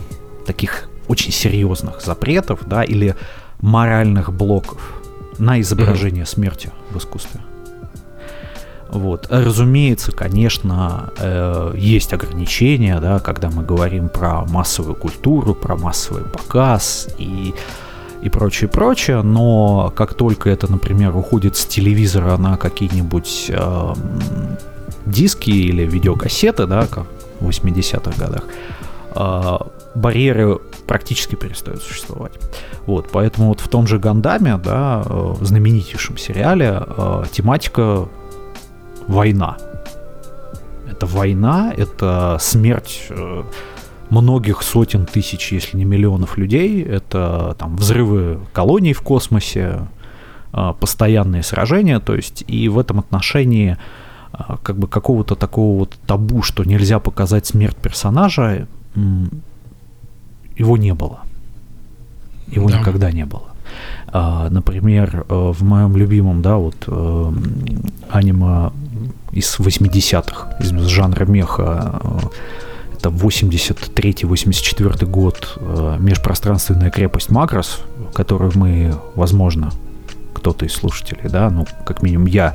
[0.47, 3.17] таких очень серьезных запретов, да, или
[3.61, 5.03] моральных блоков
[5.39, 7.41] на изображение смерти в искусстве.
[8.93, 9.27] Вот.
[9.31, 17.09] Разумеется, конечно, э, есть ограничения, да, когда мы говорим про массовую культуру, про массовый показ
[17.17, 17.55] и,
[18.21, 23.95] и прочее, прочее, но как только это, например, уходит с телевизора на какие-нибудь э,
[25.07, 27.07] диски или видеокассеты, да, как
[27.41, 28.45] в 80-х годах,
[29.15, 29.59] э,
[29.95, 32.33] барьеры практически перестают существовать.
[32.85, 38.07] Вот, поэтому вот в том же Гандаме, да, э, знаменитейшем сериале, э, тематика
[39.09, 39.57] война.
[40.91, 43.43] Это война, это смерть э,
[44.11, 49.89] многих сотен тысяч, если не миллионов людей, это там взрывы колоний в космосе,
[50.53, 53.79] э, постоянные сражения, то есть и в этом отношении
[54.33, 58.67] э, как бы какого-то такого вот табу, что нельзя показать смерть персонажа,
[60.57, 61.21] его не было.
[62.49, 62.79] Его Да.
[62.79, 63.49] никогда не было.
[64.13, 66.87] Например, в моем любимом, да, вот
[68.11, 68.71] аниме
[69.33, 72.19] из 80-х, из жанра меха, э,
[72.97, 77.81] это 83-84 год, э, межпространственная крепость Макрос,
[78.15, 79.71] которую мы, возможно,
[80.35, 82.55] кто-то из слушателей, да, ну, как минимум я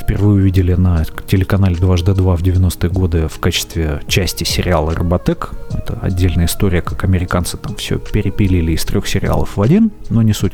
[0.00, 5.50] впервые увидели на телеканале 2 в 90-е годы в качестве части сериала «Роботек».
[5.72, 10.32] Это отдельная история, как американцы там все перепилили из трех сериалов в один, но не
[10.32, 10.52] суть.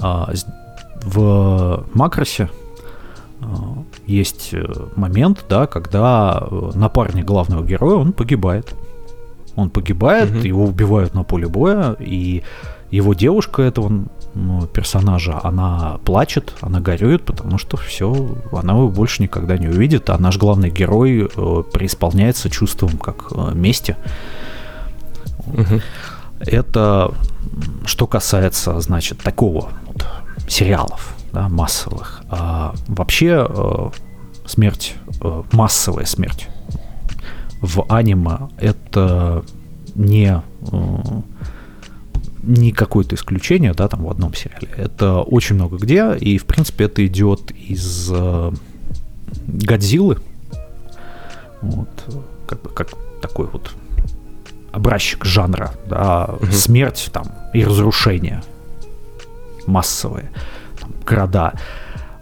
[0.00, 0.32] А,
[1.02, 2.50] в Макросе
[4.06, 4.64] есть э,
[4.96, 8.74] момент, да, когда э, напарник главного героя, он погибает.
[9.56, 10.42] Он погибает, Мгм.
[10.42, 12.42] его убивают на поле боя, и
[12.90, 13.90] его девушка этого
[14.72, 20.16] персонажа, она плачет, она горюет, потому что все, она его больше никогда не увидит, а
[20.18, 23.96] наш главный герой э, преисполняется чувством как э, мести.
[25.46, 25.80] Мгм.
[26.40, 27.12] Это
[27.84, 30.06] что касается, значит, такого вот
[30.48, 32.22] сериалов, да, массовых.
[32.30, 33.90] А вообще э,
[34.46, 36.48] смерть, э, массовая смерть
[37.60, 39.44] в аниме это
[39.94, 40.42] не
[40.72, 41.20] э,
[42.42, 44.68] не какое-то исключение, да, там в одном сериале.
[44.76, 48.50] Это очень много где, и в принципе это идет из э,
[49.46, 50.18] Годзиллы.
[51.60, 51.88] Вот,
[52.46, 52.90] как бы как
[53.20, 53.72] такой вот
[54.72, 56.52] образчик жанра, да, Мгм.
[56.52, 58.42] смерть там и разрушение
[59.66, 60.30] массовые,
[61.04, 61.52] города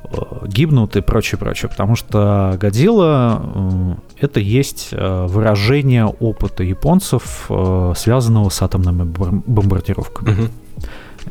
[0.04, 0.16] э,
[0.46, 3.42] гибнут и прочее, прочее, потому что Годзилла
[4.20, 7.48] э, это есть э, выражение опыта японцев,
[7.96, 10.48] связанного с атомными бом- бомбардировками.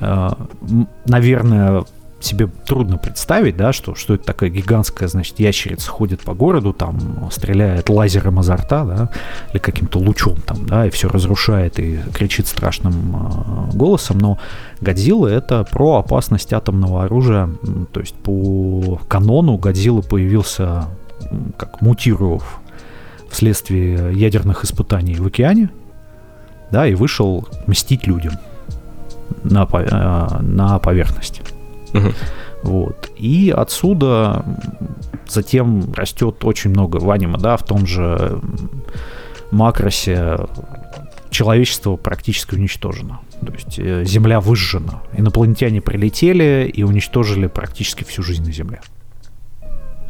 [0.02, 1.84] М, наверное,
[2.22, 7.30] себе трудно представить, да, что, что это такая гигантская, значит, ящерица ходит по городу, там,
[7.32, 9.10] стреляет лазером изо рта, да,
[9.52, 14.40] или каким-то лучом там, да, и все разрушает и кричит страшным э, голосом, но
[14.82, 17.50] Годзилла это про опасность атомного оружия,
[17.92, 20.88] то есть по канону Годзилла появился
[21.58, 22.60] как мутировав
[23.30, 25.70] вследствие ядерных испытаний в океане,
[26.72, 28.34] да, и вышел мстить людям
[29.44, 31.42] на, э, на поверхность.
[31.94, 32.14] Мгм.
[32.64, 33.10] Вот.
[33.16, 34.46] И отсюда
[35.28, 38.42] затем растет очень много в аниме, да, в том же
[39.52, 40.38] макросе
[41.30, 43.22] человечество практически уничтожено.
[43.46, 45.02] То есть э, Земля выжжена.
[45.16, 48.82] Инопланетяне прилетели и уничтожили практически всю жизнь на Земле.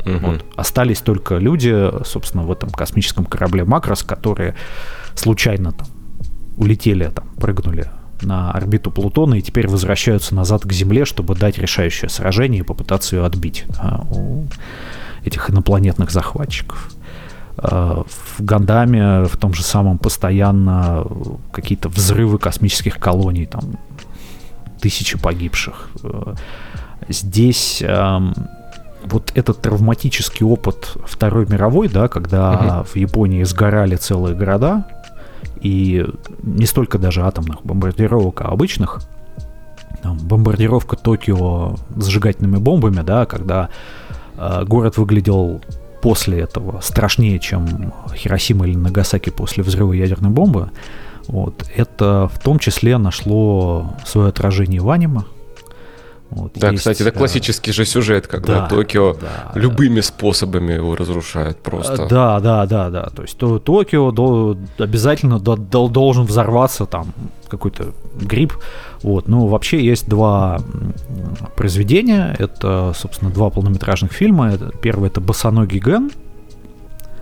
[0.06, 0.20] Мгм.
[0.20, 0.46] Вот.
[0.56, 4.56] Остались только люди, собственно, в этом космическом корабле Макрос, которые
[5.14, 5.88] случайно там
[6.58, 7.88] улетели, там, прыгнули
[8.22, 13.16] на орбиту Плутона и теперь возвращаются назад к Земле, чтобы дать решающее сражение и попытаться
[13.16, 14.46] ее отбить да, у
[15.26, 16.92] этих инопланетных захватчиков.
[17.58, 21.06] Э, В Гандаме в том же самом постоянно
[21.52, 23.64] какие-то взрывы космических колоний, там
[24.82, 25.90] тысячи погибших.
[26.04, 26.36] Э,
[27.08, 27.82] Здесь
[29.06, 34.86] вот этот травматический опыт Второй мировой, да, когда в Японии сгорали целые города,
[35.62, 36.06] и
[36.44, 39.02] не столько даже атомных бомбардировок, а обычных,
[40.02, 43.70] там, бомбардировка Токио зажигательными бомбами, да, когда
[44.38, 45.62] э, город выглядел
[46.02, 50.72] после этого страшнее, чем Хиросима или Нагасаки после взрыва ядерной бомбы,
[51.28, 55.22] вот, это в том числе нашло свое отражение в аниме.
[56.32, 60.04] Вот, да, есть, кстати, это классический же сюжет, когда да, Токио да, любыми да.
[60.04, 62.08] способами его разрушает просто.
[62.08, 63.10] Да, да, да, да.
[63.16, 67.14] То есть то, Токио до, обязательно до, до, должен взорваться там
[67.48, 68.54] какой-то гриб.
[69.02, 69.28] Вот.
[69.28, 70.62] Ну, вообще есть два
[71.56, 72.36] произведения.
[72.38, 74.56] Это, собственно, два полнометражных фильма.
[74.82, 76.12] Первый это «Босоногий Ген»,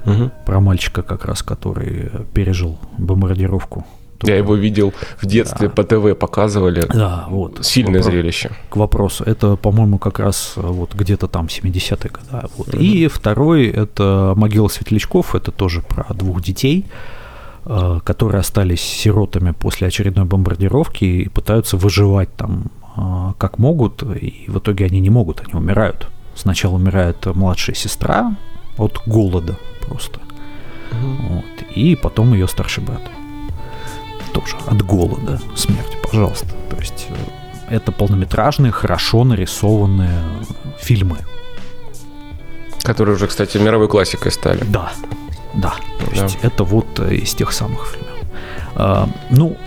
[0.06, 0.32] угу.
[0.46, 3.86] про мальчика как раз, который пережил бомбардировку
[4.24, 5.74] я его видел в детстве да.
[5.74, 6.86] по ТВ показывали.
[6.88, 7.66] Да, вот.
[7.66, 8.12] Сильное Вопро...
[8.12, 8.52] зрелище.
[8.70, 9.24] К вопросу.
[9.24, 12.48] Это, по-моему, как раз э, вот где-то там 70-е годы.
[12.58, 12.70] Вот.
[12.70, 12.78] Угу.
[12.78, 15.36] И второй это «Могила светлячков».
[15.36, 16.86] Это тоже про двух детей,
[17.66, 24.02] э, которые остались сиротами после очередной бомбардировки и пытаются выживать там э, как могут.
[24.04, 26.08] И в итоге они не могут, они умирают.
[26.36, 28.36] Сначала умирает младшая сестра
[28.78, 30.20] от голода просто.
[30.92, 31.34] Угу.
[31.36, 31.46] Вот.
[31.76, 33.02] И потом ее старший брат
[34.42, 36.48] тоже от голода смерть, пожалуйста.
[36.70, 40.24] То есть э, это полнометражные, хорошо нарисованные
[40.80, 41.18] фильмы.
[42.84, 44.64] Которые уже, кстати, мировой классикой стали.
[44.64, 44.92] Да,
[45.56, 45.76] да.
[46.00, 46.24] То да.
[46.24, 48.18] есть это вот э, из тех самых фильмов.
[48.76, 49.58] А, ну,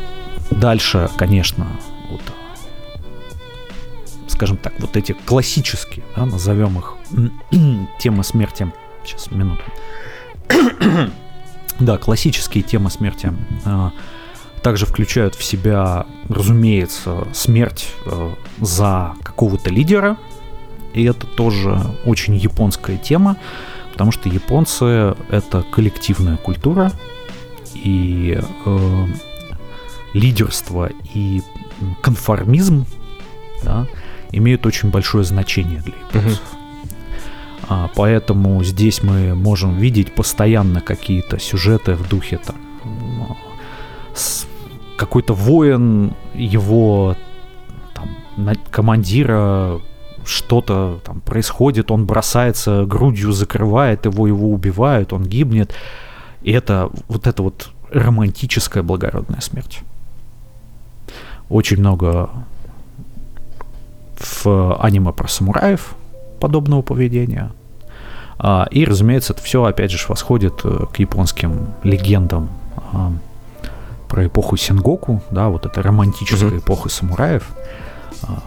[0.50, 1.66] дальше, конечно,
[2.10, 2.22] вот,
[4.28, 6.94] скажем так, вот эти классические, да, назовем их,
[7.98, 8.70] темы смерти.
[9.04, 9.62] Сейчас, минуту.
[11.80, 13.32] да, классические темы смерти
[13.64, 13.92] а,
[14.62, 20.16] также включают в себя, разумеется, смерть э, за какого-то лидера.
[20.92, 23.36] И это тоже очень японская тема,
[23.92, 26.92] потому что японцы это коллективная культура,
[27.74, 29.06] и э,
[30.14, 31.42] лидерство и
[32.02, 32.86] конформизм
[33.62, 33.86] да,
[34.32, 36.42] имеют очень большое значение для японцев.
[37.68, 42.56] А, поэтому здесь мы можем видеть постоянно какие-то сюжеты в духе там
[44.14, 44.46] с
[45.00, 47.16] какой-то воин его
[47.94, 49.80] там, командира
[50.26, 55.72] что-то там происходит, он бросается грудью, закрывает его, его убивают, он гибнет.
[56.42, 59.80] И это вот это вот романтическая благородная смерть.
[61.48, 62.28] Очень много
[64.18, 65.94] в аниме про самураев
[66.40, 67.52] подобного поведения.
[68.38, 72.50] А, и, разумеется, это все, опять же, восходит э, к японским легендам
[74.10, 76.58] про эпоху Сенгоку, да, вот эта романтическая mm-hmm.
[76.58, 77.48] эпоха самураев.
[78.24, 78.42] А,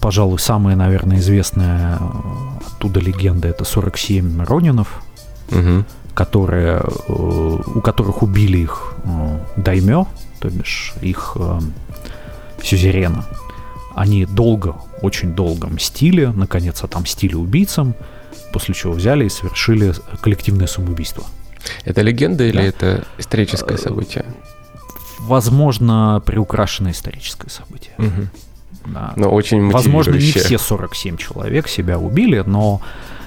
[0.00, 1.98] пожалуй, самая, наверное, известная
[2.80, 5.02] оттуда легенда это 47 ронинов,
[5.50, 5.84] угу.
[6.14, 10.06] которые, э, у которых убили их э, даймё,
[10.38, 11.60] то бишь их э,
[12.62, 13.26] сюзерена.
[13.94, 17.94] Они долго, очень долго мстили, наконец отомстили убийцам,
[18.52, 21.24] после чего взяли и совершили коллективное самоубийство.
[21.84, 22.62] Это легенда или да.
[22.62, 24.24] это историческое э, событие?
[25.20, 27.94] Возможно, приукрашенное историческое событие.
[27.98, 28.28] Угу.
[28.86, 29.12] Да.
[29.16, 32.80] Но очень Возможно, не все 47 человек себя убили, но,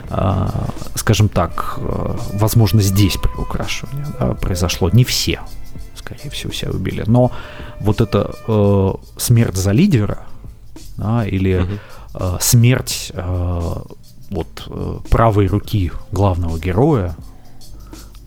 [0.09, 0.47] э,
[0.95, 4.89] скажем так, э, возможно, здесь приукрашивание да, произошло.
[4.89, 5.41] Не все,
[5.95, 7.03] скорее всего, себя убили.
[7.05, 7.31] Но
[7.79, 10.19] вот эта э, смерть за лидера
[10.97, 11.71] да, или угу.
[12.15, 13.75] э, смерть э,
[14.31, 17.15] вот, правой руки главного героя,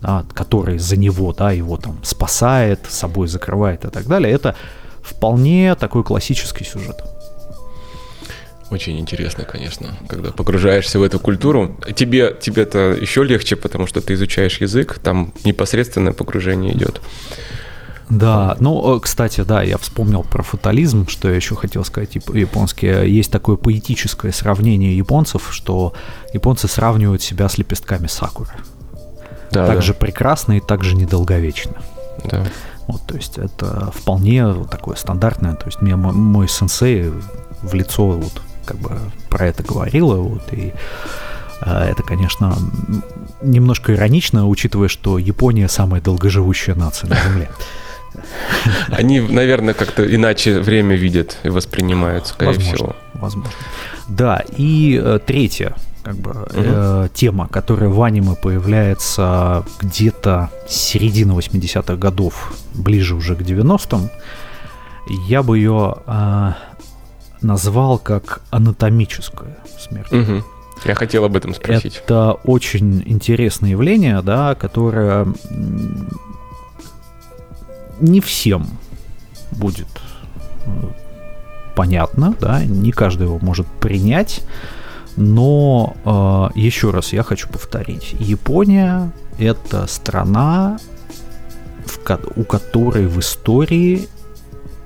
[0.07, 4.55] да, который за него, да, его там спасает, собой закрывает и так далее, это
[5.01, 7.03] вполне такой классический сюжет.
[8.71, 11.77] Очень интересно, конечно, когда погружаешься в эту культуру.
[11.93, 17.01] Тебе, тебе это еще легче, потому что ты изучаешь язык, там непосредственное погружение идет.
[18.09, 22.87] Да, ну, э, кстати, да, я вспомнил про фатализм, что я еще хотел сказать японский.
[22.87, 25.93] Есть такое поэтическое сравнение японцев, что
[26.33, 28.53] японцы сравнивают себя с лепестками сакуры
[29.57, 29.93] да, так да.
[29.93, 31.75] прекрасно и также недолговечно.
[32.23, 32.45] Да.
[32.87, 35.55] Вот, то есть это вполне такое стандартное.
[35.55, 37.11] То есть мне мой, мой сенсей
[37.61, 38.91] в лицо вот как бы
[39.29, 40.73] про это говорила, вот, и
[41.61, 42.57] э, это, конечно,
[43.41, 47.49] немножко иронично, учитывая, что Япония самая долгоживущая нация на Земле.
[48.89, 52.95] Они, наверное, как-то иначе время видят и воспринимают, скорее возможно, всего.
[53.13, 53.51] Возможно.
[54.07, 55.75] Да, и э, третье,
[56.07, 56.47] как бы угу.
[56.53, 64.09] э, тема, которая в аниме появляется где-то с середины 80-х годов, ближе уже к 90-м,
[65.27, 66.51] я бы ее э,
[67.41, 70.13] назвал как анатомическая смерть.
[70.13, 70.43] Угу.
[70.85, 72.01] Я хотел об этом спросить.
[72.05, 75.27] Это очень интересное явление, да, которое
[77.99, 78.65] не всем
[79.51, 79.89] будет
[80.65, 80.69] э,
[81.75, 84.41] понятно, да, не каждый его может принять.
[85.17, 88.15] Но э, еще раз я хочу повторить.
[88.19, 90.79] Япония это страна,
[91.85, 91.99] в,
[92.35, 94.07] у которой в истории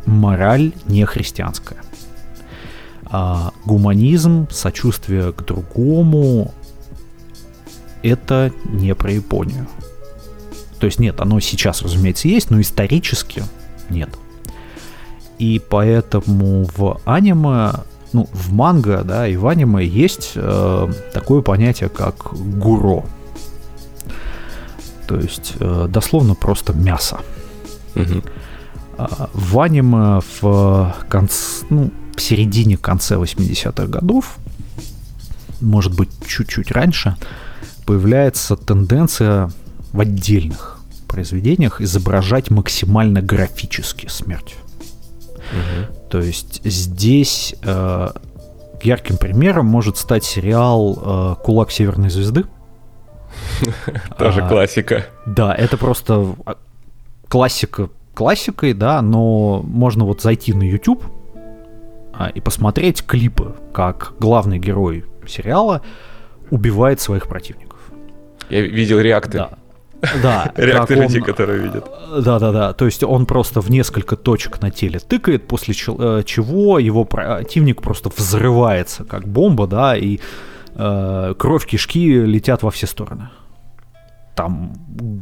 [0.06, 1.82] мораль не христианская.
[3.06, 6.54] А гуманизм, сочувствие к другому
[8.04, 9.68] это не про Японию.
[10.80, 13.44] То есть нет, оно сейчас, разумеется, есть, но исторически
[13.90, 14.10] нет.
[15.38, 17.74] И поэтому в аниме,
[18.14, 23.06] ну, в манго, да, и в аниме есть э, такое понятие, как гуро.
[25.08, 27.20] То есть э, дословно просто мясо.
[27.96, 28.24] Угу.
[29.34, 34.38] В аниме в, конце, ну, в середине, конце 80-х годов,
[35.60, 37.16] может быть, чуть-чуть раньше,
[37.86, 39.52] появляется тенденция
[39.92, 44.56] в отдельных произведениях изображать максимально графически смерть.
[45.28, 45.91] Угу.
[46.12, 48.10] То есть здесь э,
[48.84, 52.44] ярким примером может стать сериал э, «Кулак Северной звезды».
[54.18, 55.06] Тоже а, классика.
[55.26, 56.58] Да, это просто а,
[57.30, 61.06] классика классикой, да, но можно вот зайти на YouTube
[62.14, 65.82] а, и посмотреть клипы, как главный герой сериала
[66.50, 67.80] убивает своих противников.
[68.50, 69.38] Я видел реакты.
[69.38, 69.50] Да.
[70.24, 70.52] Да.
[70.56, 71.90] Реакты людей, которые видят.
[72.24, 72.74] Да, да, да.
[72.74, 77.82] То есть он просто в несколько точек на теле тыкает, после э, чего его противник
[77.82, 80.20] просто взрывается, как бомба, да, и
[80.76, 83.30] э, кровь, кишки летят во все стороны.
[84.36, 84.74] Там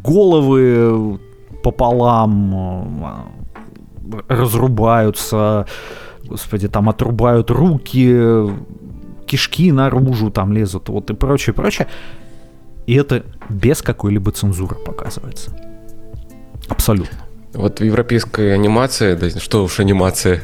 [0.03, 1.19] головы
[1.63, 3.36] пополам
[4.07, 5.65] э, разрубаются,
[6.23, 8.49] господи, там отрубают руки,
[9.25, 11.88] кишки наружу там лезут, вот и прочее, прочее.
[12.89, 15.51] И это без какой-либо цензуры показывается.
[16.69, 17.19] Абсолютно.
[17.53, 20.41] Вот в европейской анимации, да, что уж анимация,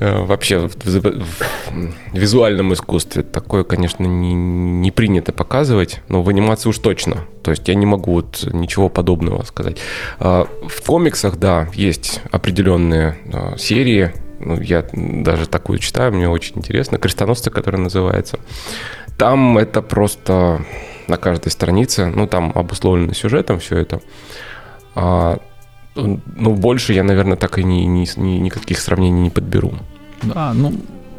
[0.00, 6.28] э, вообще в, в, в визуальном искусстве такое, конечно, не, не принято показывать, но в
[6.30, 7.26] анимации уж точно.
[7.42, 9.76] То есть я не могу вот ничего подобного сказать.
[10.20, 16.56] Э, в комиксах, да, есть определенные э, серии, ну, я даже такую читаю, мне очень
[16.56, 18.38] интересно, «Крестоносцы», который называется.
[19.18, 20.64] Там это просто
[21.08, 22.12] на каждой странице.
[22.14, 24.00] Ну, там обусловлено сюжетом все это.
[24.94, 25.38] А,
[25.94, 29.72] ну, больше я, наверное, так и ни, ни, ни, никаких сравнений не подберу.
[30.22, 30.72] Да, ну,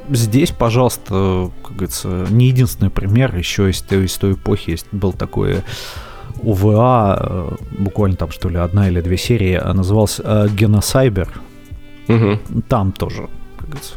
[0.09, 3.35] здесь, пожалуйста, как говорится, не единственный пример.
[3.35, 5.61] Еще из, из той эпохи есть, был такой
[6.41, 11.29] УВА, э, буквально там, что ли, одна или две серии, а назывался э, Геносайбер.
[12.07, 12.61] Угу.
[12.67, 13.95] Там тоже, как говорится,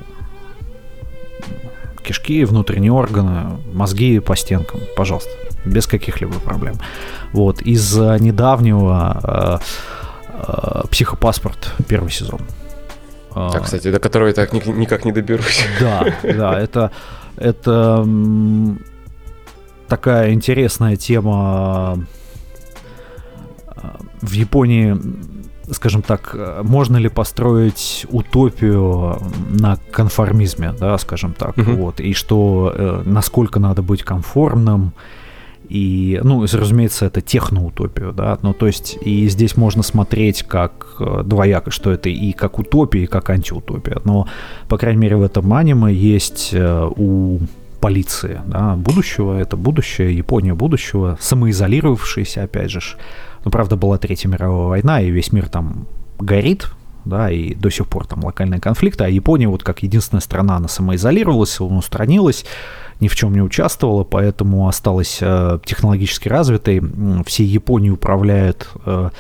[2.05, 6.75] кишки, внутренние органы, мозги по стенкам, пожалуйста без каких-либо проблем.
[7.33, 9.59] Вот, из недавнего э,
[10.33, 12.41] э, «Психопаспорт» первый сезон.
[13.35, 15.65] А, кстати, до которого я так никак не доберусь.
[15.81, 16.91] Да, да, это,
[17.37, 18.07] это
[19.87, 22.05] такая интересная тема
[24.21, 24.97] в Японии
[25.71, 29.19] скажем так, можно ли построить утопию
[29.51, 31.75] на конформизме, да, скажем так, uh-huh.
[31.75, 34.93] вот, и что э, насколько надо быть конформным,
[35.69, 41.23] и, ну, разумеется, это техноутопию, да, ну, то есть, и здесь можно смотреть как э,
[41.25, 44.27] двояко, что это и как утопия, и как антиутопия, но,
[44.69, 47.41] по крайней мере, в этом аниме есть э, у
[47.81, 52.81] полиции, да, будущего, это будущее, Япония будущего, самоизолировавшаяся, опять же,
[53.45, 55.87] ну, правда, была Третья мировая война, и весь мир там
[56.19, 56.71] горит,
[57.05, 60.69] да, и до сих пор там локальные конфликты, а Япония вот как единственная страна, она
[60.69, 62.45] самоизолировалась, устранилась,
[63.01, 66.83] ни в чем не участвовала, поэтому осталась э, технологически развитой.
[67.27, 69.11] Всей Японией управляет э,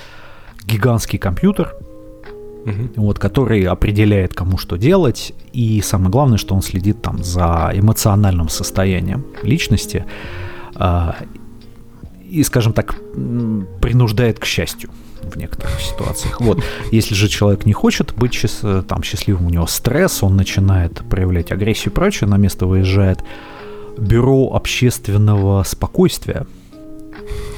[0.65, 1.75] гигантский компьютер,
[2.65, 2.91] угу.
[2.97, 8.49] вот, который определяет, кому что делать, и самое главное, что он следит там за эмоциональным
[8.49, 10.05] состоянием личности
[10.75, 11.13] э,
[12.29, 12.97] и, скажем так,
[13.81, 14.91] принуждает к счастью
[15.23, 16.41] в некоторых ситуациях.
[16.49, 16.63] Вот.
[16.91, 18.61] Если же человек не хочет быть счаст...
[18.89, 23.23] там, счастливым, у него стресс, он начинает проявлять агрессию и прочее, на место выезжает
[23.99, 26.47] бюро общественного спокойствия.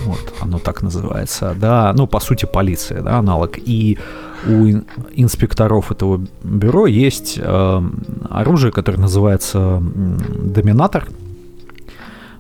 [0.05, 3.59] Вот, оно так называется, да, ну, по сути, полиция, да, аналог.
[3.59, 3.99] И
[4.47, 4.67] у
[5.15, 7.83] инспекторов этого бюро есть э,
[8.31, 11.07] оружие, которое называется доминатор,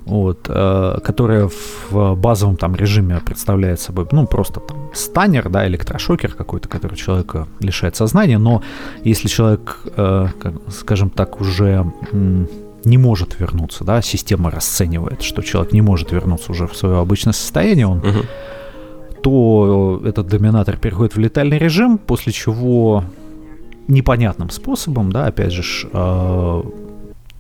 [0.06, 1.50] вот, э, которое
[1.90, 7.46] в базовом там режиме представляет собой, ну, просто там станер, да, электрошокер какой-то, который человека
[7.60, 8.62] лишает сознания, но
[9.04, 10.28] если человек, э,
[10.70, 11.84] скажем так, уже
[12.84, 17.32] не может вернуться, да, система расценивает, что человек не может вернуться уже в свое обычное
[17.32, 18.18] состояние, он, угу.
[19.22, 23.04] то этот доминатор переходит в летальный режим, после чего
[23.88, 26.62] непонятным способом, да, опять же, э,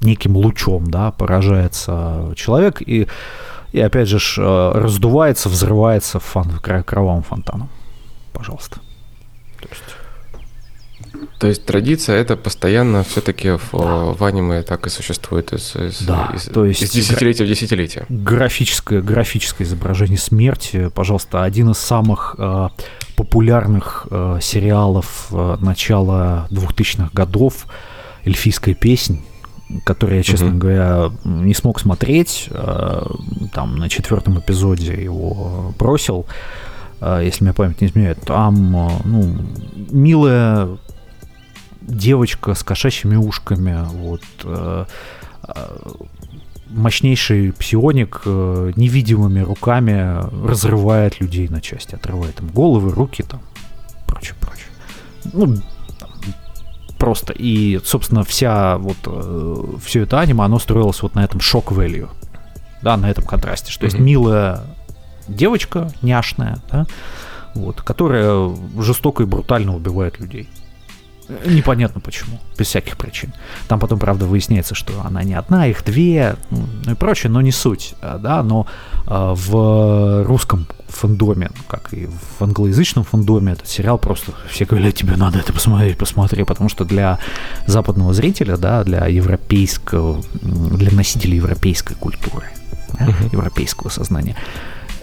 [0.02, 3.06] неким лучом, да, поражается человек и,
[3.72, 7.68] и опять же, э, раздувается, взрывается фан, кровавым фонтаном.
[8.32, 8.80] Пожалуйста.
[11.40, 11.64] То есть...
[11.64, 13.78] Традиция это постоянно все-таки в, да.
[14.12, 18.04] в аниме так и существует из, из, да, из, то есть из десятилетия в десятилетие.
[18.10, 22.68] Графическое, графическое изображение смерти, пожалуйста, один из самых э,
[23.16, 27.66] популярных э, сериалов э, начала 2000-х годов
[28.26, 29.24] «Эльфийская песнь»,
[29.84, 30.58] который я, честно uh-huh.
[30.58, 32.48] говоря, не смог смотреть.
[32.50, 33.02] Э,
[33.54, 36.26] там на четвертом эпизоде его бросил,
[37.00, 38.20] э, если мне память не изменяет.
[38.26, 39.36] Там, э, ну,
[39.90, 40.76] милая
[41.90, 44.84] девочка с кошачьими ушками, вот, э,
[45.48, 45.52] э,
[46.68, 53.40] мощнейший псионик э, невидимыми руками разрывает людей на части, отрывает им головы, руки там,
[54.06, 54.68] прочее, прочее.
[55.32, 55.56] Ну,
[56.98, 57.32] просто.
[57.32, 58.96] И, собственно, вся вот
[59.82, 62.10] все это аниме, оно строилось вот на этом шок-вэлью,
[62.82, 63.90] да, на этом контрасте, что mm-hmm.
[63.90, 64.62] есть милая
[65.26, 66.86] девочка, няшная, да,
[67.54, 70.48] вот, которая жестоко и брутально убивает людей.
[71.46, 73.32] Непонятно почему, без всяких причин.
[73.68, 77.40] Там потом, правда, выясняется, что она не одна, их две, ну, ну и прочее, но
[77.40, 78.66] не суть, а, да, но
[79.06, 85.16] э, в русском фандоме, как и в англоязычном фандоме, этот сериал просто все говорят, тебе
[85.16, 87.18] надо это посмотреть, посмотри, потому что для
[87.66, 92.46] западного зрителя, да, для европейского, для носителей европейской культуры,
[92.98, 93.32] да, uh-huh.
[93.32, 94.36] европейского сознания,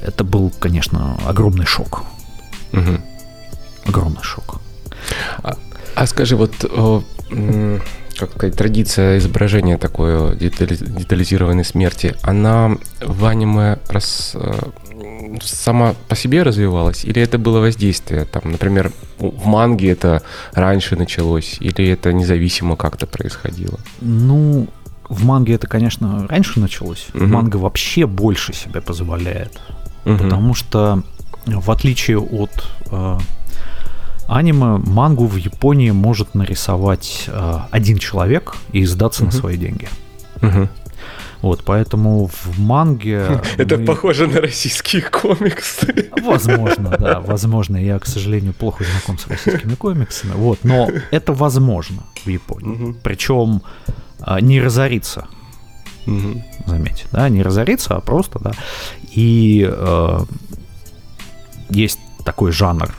[0.02, 2.04] это был, конечно, огромный шок.
[2.72, 3.02] Uh-huh.
[3.86, 4.62] Огромный шок.
[5.98, 6.54] А, скажи, вот
[8.20, 14.54] как сказать, традиция изображения такой детализированной смерти, она в аниме раз, э,
[15.42, 18.26] сама по себе развивалась, или это было воздействие?
[18.26, 20.22] Там, например, в манге это
[20.54, 23.80] раньше началось, или это независимо как-то происходило?
[24.02, 24.68] Ну,
[25.10, 27.08] в манге это, конечно, раньше началось.
[27.14, 27.26] Угу.
[27.26, 29.60] Манга вообще больше себе позволяет.
[30.06, 30.18] Угу.
[30.18, 31.04] Потому что,
[31.46, 32.52] в отличие от
[32.92, 33.20] э,
[34.28, 39.32] аниме, мангу в Японии может нарисовать э, один человек и издаться угу.
[39.32, 39.88] на свои деньги.
[40.42, 40.70] Угу.
[41.42, 43.42] Вот, поэтому в манге...
[43.58, 43.86] Это мы...
[43.86, 46.10] похоже на российские комиксы.
[46.22, 47.78] Возможно, да, возможно.
[47.78, 50.34] Я, к сожалению, плохо знаком с российскими комиксами.
[50.34, 52.76] Вот, но это возможно в Японии.
[52.76, 52.98] Угу.
[53.04, 53.62] Причем
[54.20, 55.28] а, не разориться.
[56.08, 56.44] Угу.
[56.66, 58.52] Заметьте, да, не разориться, а просто, да.
[59.12, 60.20] И э,
[61.70, 62.94] есть такой жанр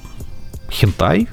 [0.71, 1.29] хентай,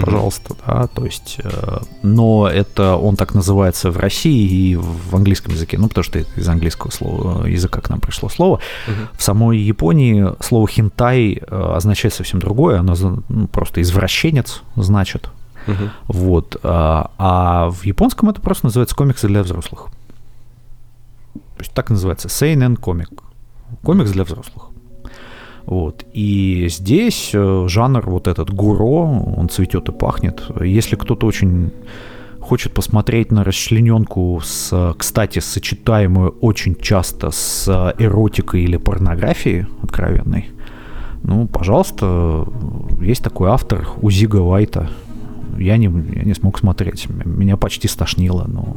[0.00, 5.52] пожалуйста, да, то есть, э, но это он так называется в России и в английском
[5.54, 8.60] языке, ну, потому что это из английского слова, языка к нам пришло слово.
[8.86, 9.06] Mm-hmm.
[9.16, 12.94] В самой Японии слово хентай э, означает совсем другое, оно
[13.28, 15.30] ну, просто извращенец значит,
[15.66, 15.90] mm-hmm.
[16.08, 19.88] вот, а, а в японском это просто называется комиксы для взрослых.
[21.34, 23.10] То есть так называется, seinen комик,
[23.82, 24.73] комикс для взрослых.
[25.66, 26.04] Вот.
[26.12, 29.06] И здесь э, жанр вот этот гуро,
[29.36, 30.42] он цветет и пахнет.
[30.60, 31.72] Если кто-то очень
[32.38, 40.50] хочет посмотреть на расчлененку с, кстати, сочетаемую очень часто с эротикой или порнографией откровенной,
[41.22, 42.46] ну, пожалуйста,
[43.00, 44.90] есть такой автор Узига Вайта.
[45.58, 47.08] Я не, я не смог смотреть.
[47.08, 48.76] Меня почти стошнило, но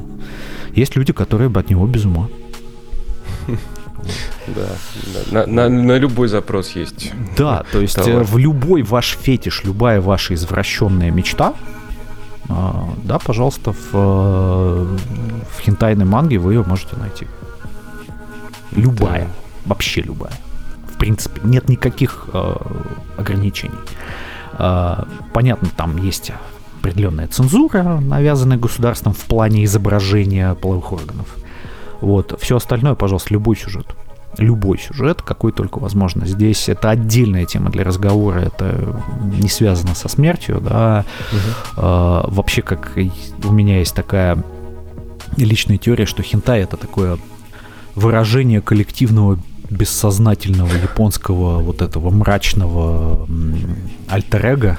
[0.73, 2.29] есть люди, которые бы от него без ума.
[4.47, 4.67] Да,
[5.31, 7.11] на, на, на любой запрос есть.
[7.37, 8.21] Да, то есть товар.
[8.21, 11.53] Э, в любой ваш фетиш, любая ваша извращенная мечта,
[12.49, 14.97] а, да, пожалуйста, в, э,
[15.57, 17.27] в хентайной манге вы ее можете найти.
[18.71, 19.29] Любая, да.
[19.65, 20.33] вообще любая.
[20.93, 22.55] В принципе, нет никаких э,
[23.17, 23.77] ограничений.
[24.53, 26.31] Э, понятно, там есть
[26.79, 31.35] определенная цензура, навязанная государством в плане изображения половых органов.
[32.01, 32.37] Вот.
[32.41, 33.87] Все остальное, пожалуйста, любой сюжет.
[34.37, 36.25] Любой сюжет, какой только возможно.
[36.25, 39.01] Здесь это отдельная тема для разговора, это
[39.39, 41.05] не связано со смертью, да.
[41.31, 41.39] Угу.
[41.77, 42.97] А, вообще, как
[43.43, 44.43] у меня есть такая
[45.37, 47.17] личная теория, что хентай это такое
[47.95, 49.39] выражение коллективного
[49.69, 53.27] бессознательного японского вот этого мрачного
[54.07, 54.77] альтер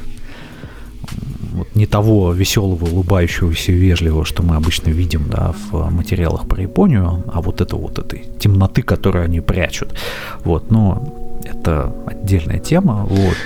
[1.59, 7.22] вот не того веселого, улыбающегося, вежливого, что мы обычно видим да, в материалах про Японию,
[7.32, 9.94] а вот это вот этой темноты, которую они прячут.
[10.44, 13.06] Вот, но это отдельная тема.
[13.09, 13.36] Вот.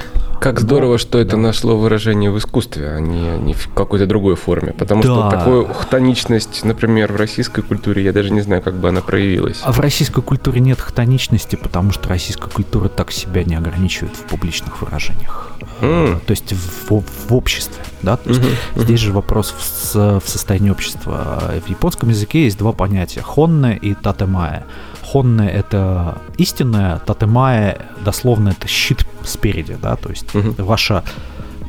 [0.43, 4.72] Как здорово, что это нашло выражение в искусстве, а не, не в какой-то другой форме.
[4.72, 5.09] Потому Да.
[5.09, 9.61] что такую хтоничность, например, в российской культуре, я даже не знаю, как бы она проявилась.
[9.62, 14.22] А в российской культуре нет хтоничности, потому что российская культура так себя не ограничивает в
[14.22, 15.53] публичных выражениях.
[15.80, 16.20] М.
[16.26, 16.90] То есть в,
[17.28, 18.16] в обществе, да?
[18.16, 18.82] То есть Мгм, мгм.
[18.82, 19.55] здесь же вопрос
[19.95, 21.53] в, в состоянии общества.
[21.64, 24.64] В японском языке есть два понятия– хонне и татемая.
[25.05, 29.97] Хонне– это истинное, татемая– дословно это щит спереди, да?
[29.97, 31.05] То есть это ваша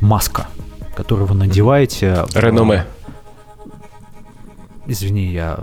[0.02, 0.48] маска,
[0.96, 2.26] которую вы надеваете.
[2.34, 2.86] Реноме.
[4.88, 5.60] Извини, я...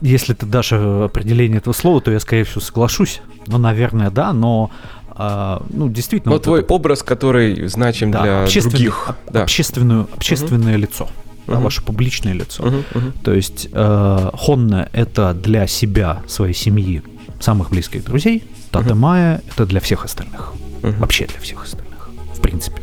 [0.00, 3.20] Если ты дашь э, определение этого слова, то я, скорее всего, соглашусь.
[3.46, 4.70] Ну, наверное, да, но...
[5.10, 6.30] а, ну, действительно...
[6.30, 9.08] Ну, вот твой это- образ, который значим да, для общественный- других.
[9.10, 9.42] об- Да.
[9.42, 11.08] общественную, общественное лицо.
[11.46, 11.64] да, Мгм.
[11.64, 12.64] ваше публичное лицо.
[12.64, 13.12] Мгм, мгм.
[13.22, 17.02] То есть э, Хонна это для себя, своей семьи,
[17.38, 18.42] самых близких друзей.
[18.70, 20.52] Татемая это для всех остальных.
[20.82, 20.98] Мгм.
[21.00, 22.82] Вообще для всех остальных, в принципе.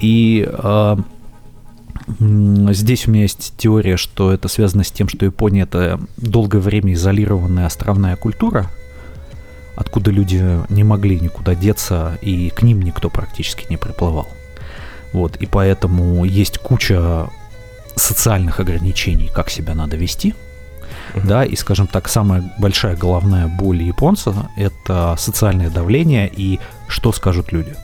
[0.00, 0.96] И э,
[2.18, 6.92] здесь у меня есть теория, что это связано с тем, что Япония это долгое время
[6.94, 8.70] изолированная островная культура,
[9.76, 14.28] откуда люди не могли никуда деться, и к ним никто практически не приплывал.
[15.12, 17.28] Вот, и поэтому есть куча
[17.96, 20.34] социальных ограничений, как себя надо вести.
[21.24, 27.52] Да, и, скажем так, самая большая головная боль японца– это социальное давление и что скажут
[27.52, 27.74] люди.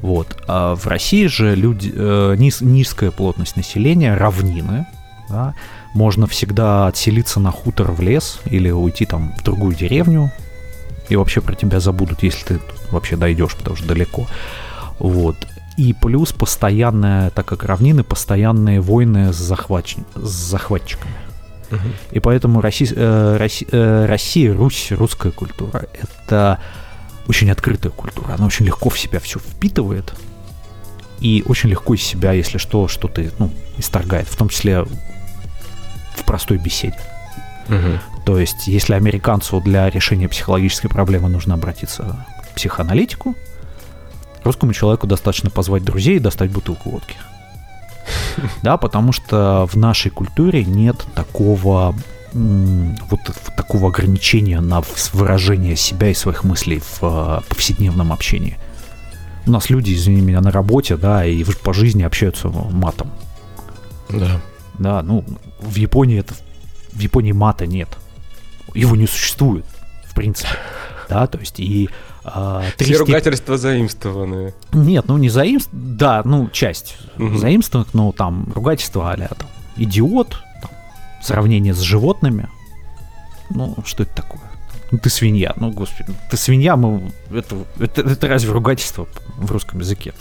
[0.00, 0.42] Вот.
[0.46, 4.86] А в России же люди, э, низ- низкая плотность населения, равнины,
[5.28, 5.54] да,
[5.94, 10.30] можно всегда отселиться на хутор в лес или уйти там в другую деревню,
[11.08, 14.26] и вообще про тебя забудут, если ты вообще дойдешь, потому что далеко.
[14.98, 15.36] Вот.
[15.76, 19.96] И плюс постоянная, так как равнины, постоянные войны с, захвач...
[20.14, 21.14] с захватчиками.
[22.12, 25.86] И поэтому Россия, э, Россия, э, Россия, Русь, русская культура—
[26.20, 26.60] это
[27.26, 28.34] очень открытая культура.
[28.34, 30.14] Она очень легко в себя все впитывает.
[31.20, 34.28] И очень легко из себя, если что, что ты, ну, исторгает.
[34.28, 36.98] В том числе в простой беседе.
[37.68, 37.98] Мгм.
[38.24, 43.34] То есть, если американцу для решения психологической проблемы нужно обратиться к психоаналитику,
[44.44, 47.16] русскому человеку достаточно позвать друзей и достать бутылку водки.
[48.62, 51.94] Да, потому что в нашей культуре нет такого
[52.32, 53.20] вот
[53.56, 54.82] такого ограничения на
[55.14, 58.58] выражение себя и своих мыслей в э, повседневном общении.
[59.46, 63.10] У нас люди, извини меня, на работе, да, и по жизни общаются матом.
[64.10, 64.40] Да.
[64.78, 65.24] Да, ну,
[65.60, 66.34] в Японии это...
[66.92, 67.88] В Японии мата нет.
[68.74, 69.64] Его не существует,
[70.04, 70.50] в принципе.
[71.08, 71.88] Да, то есть и...
[72.26, 74.52] а, три Все ругательства заимствованы.
[74.72, 75.70] Нет, ну не заимств...
[75.72, 77.38] Да, ну, часть Мгм.
[77.38, 80.70] заимствованных, но там ругательство а там идиот, там,
[81.22, 82.48] сравнение с животными.
[83.50, 84.40] Ну, что это такое?
[84.90, 85.52] Ну, ты свинья.
[85.56, 87.12] Ну, господи, ты свинья, мы...
[87.30, 89.06] Это, это, это разве ругательство
[89.36, 90.12] в русском языке?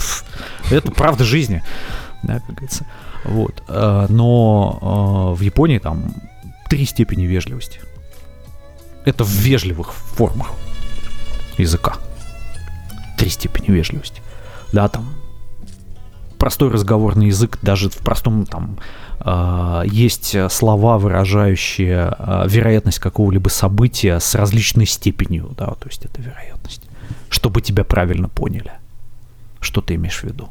[0.71, 1.63] Это правда жизни,
[2.23, 2.85] да, как говорится.
[3.23, 3.63] Вот.
[3.67, 6.13] э, Но э, в Японии там
[6.69, 7.79] три степени вежливости.
[9.05, 10.51] Это в вежливых формах
[11.57, 11.95] языка.
[13.17, 14.21] Три степени вежливости.
[14.71, 15.05] Да, там
[16.37, 18.77] простой разговорный язык, даже в простом там
[19.19, 26.21] э, есть слова, выражающие э, вероятность какого-либо события с различной степенью, да, то есть это
[26.21, 26.83] вероятность,
[27.29, 28.73] чтобы тебя правильно поняли,
[29.59, 30.49] что ты имеешь в виду.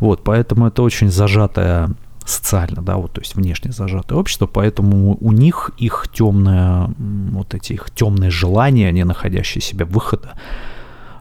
[0.00, 1.90] Вот, поэтому это очень зажатое
[2.28, 7.74] социально, да, вот, то есть внешне зажатое общество, поэтому у них их темное, вот эти
[7.74, 10.32] их темные желания, не находящие себе выхода,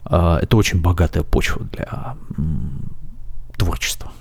[0.06, 2.16] э, это очень богатая почва для
[3.58, 4.12] творчества.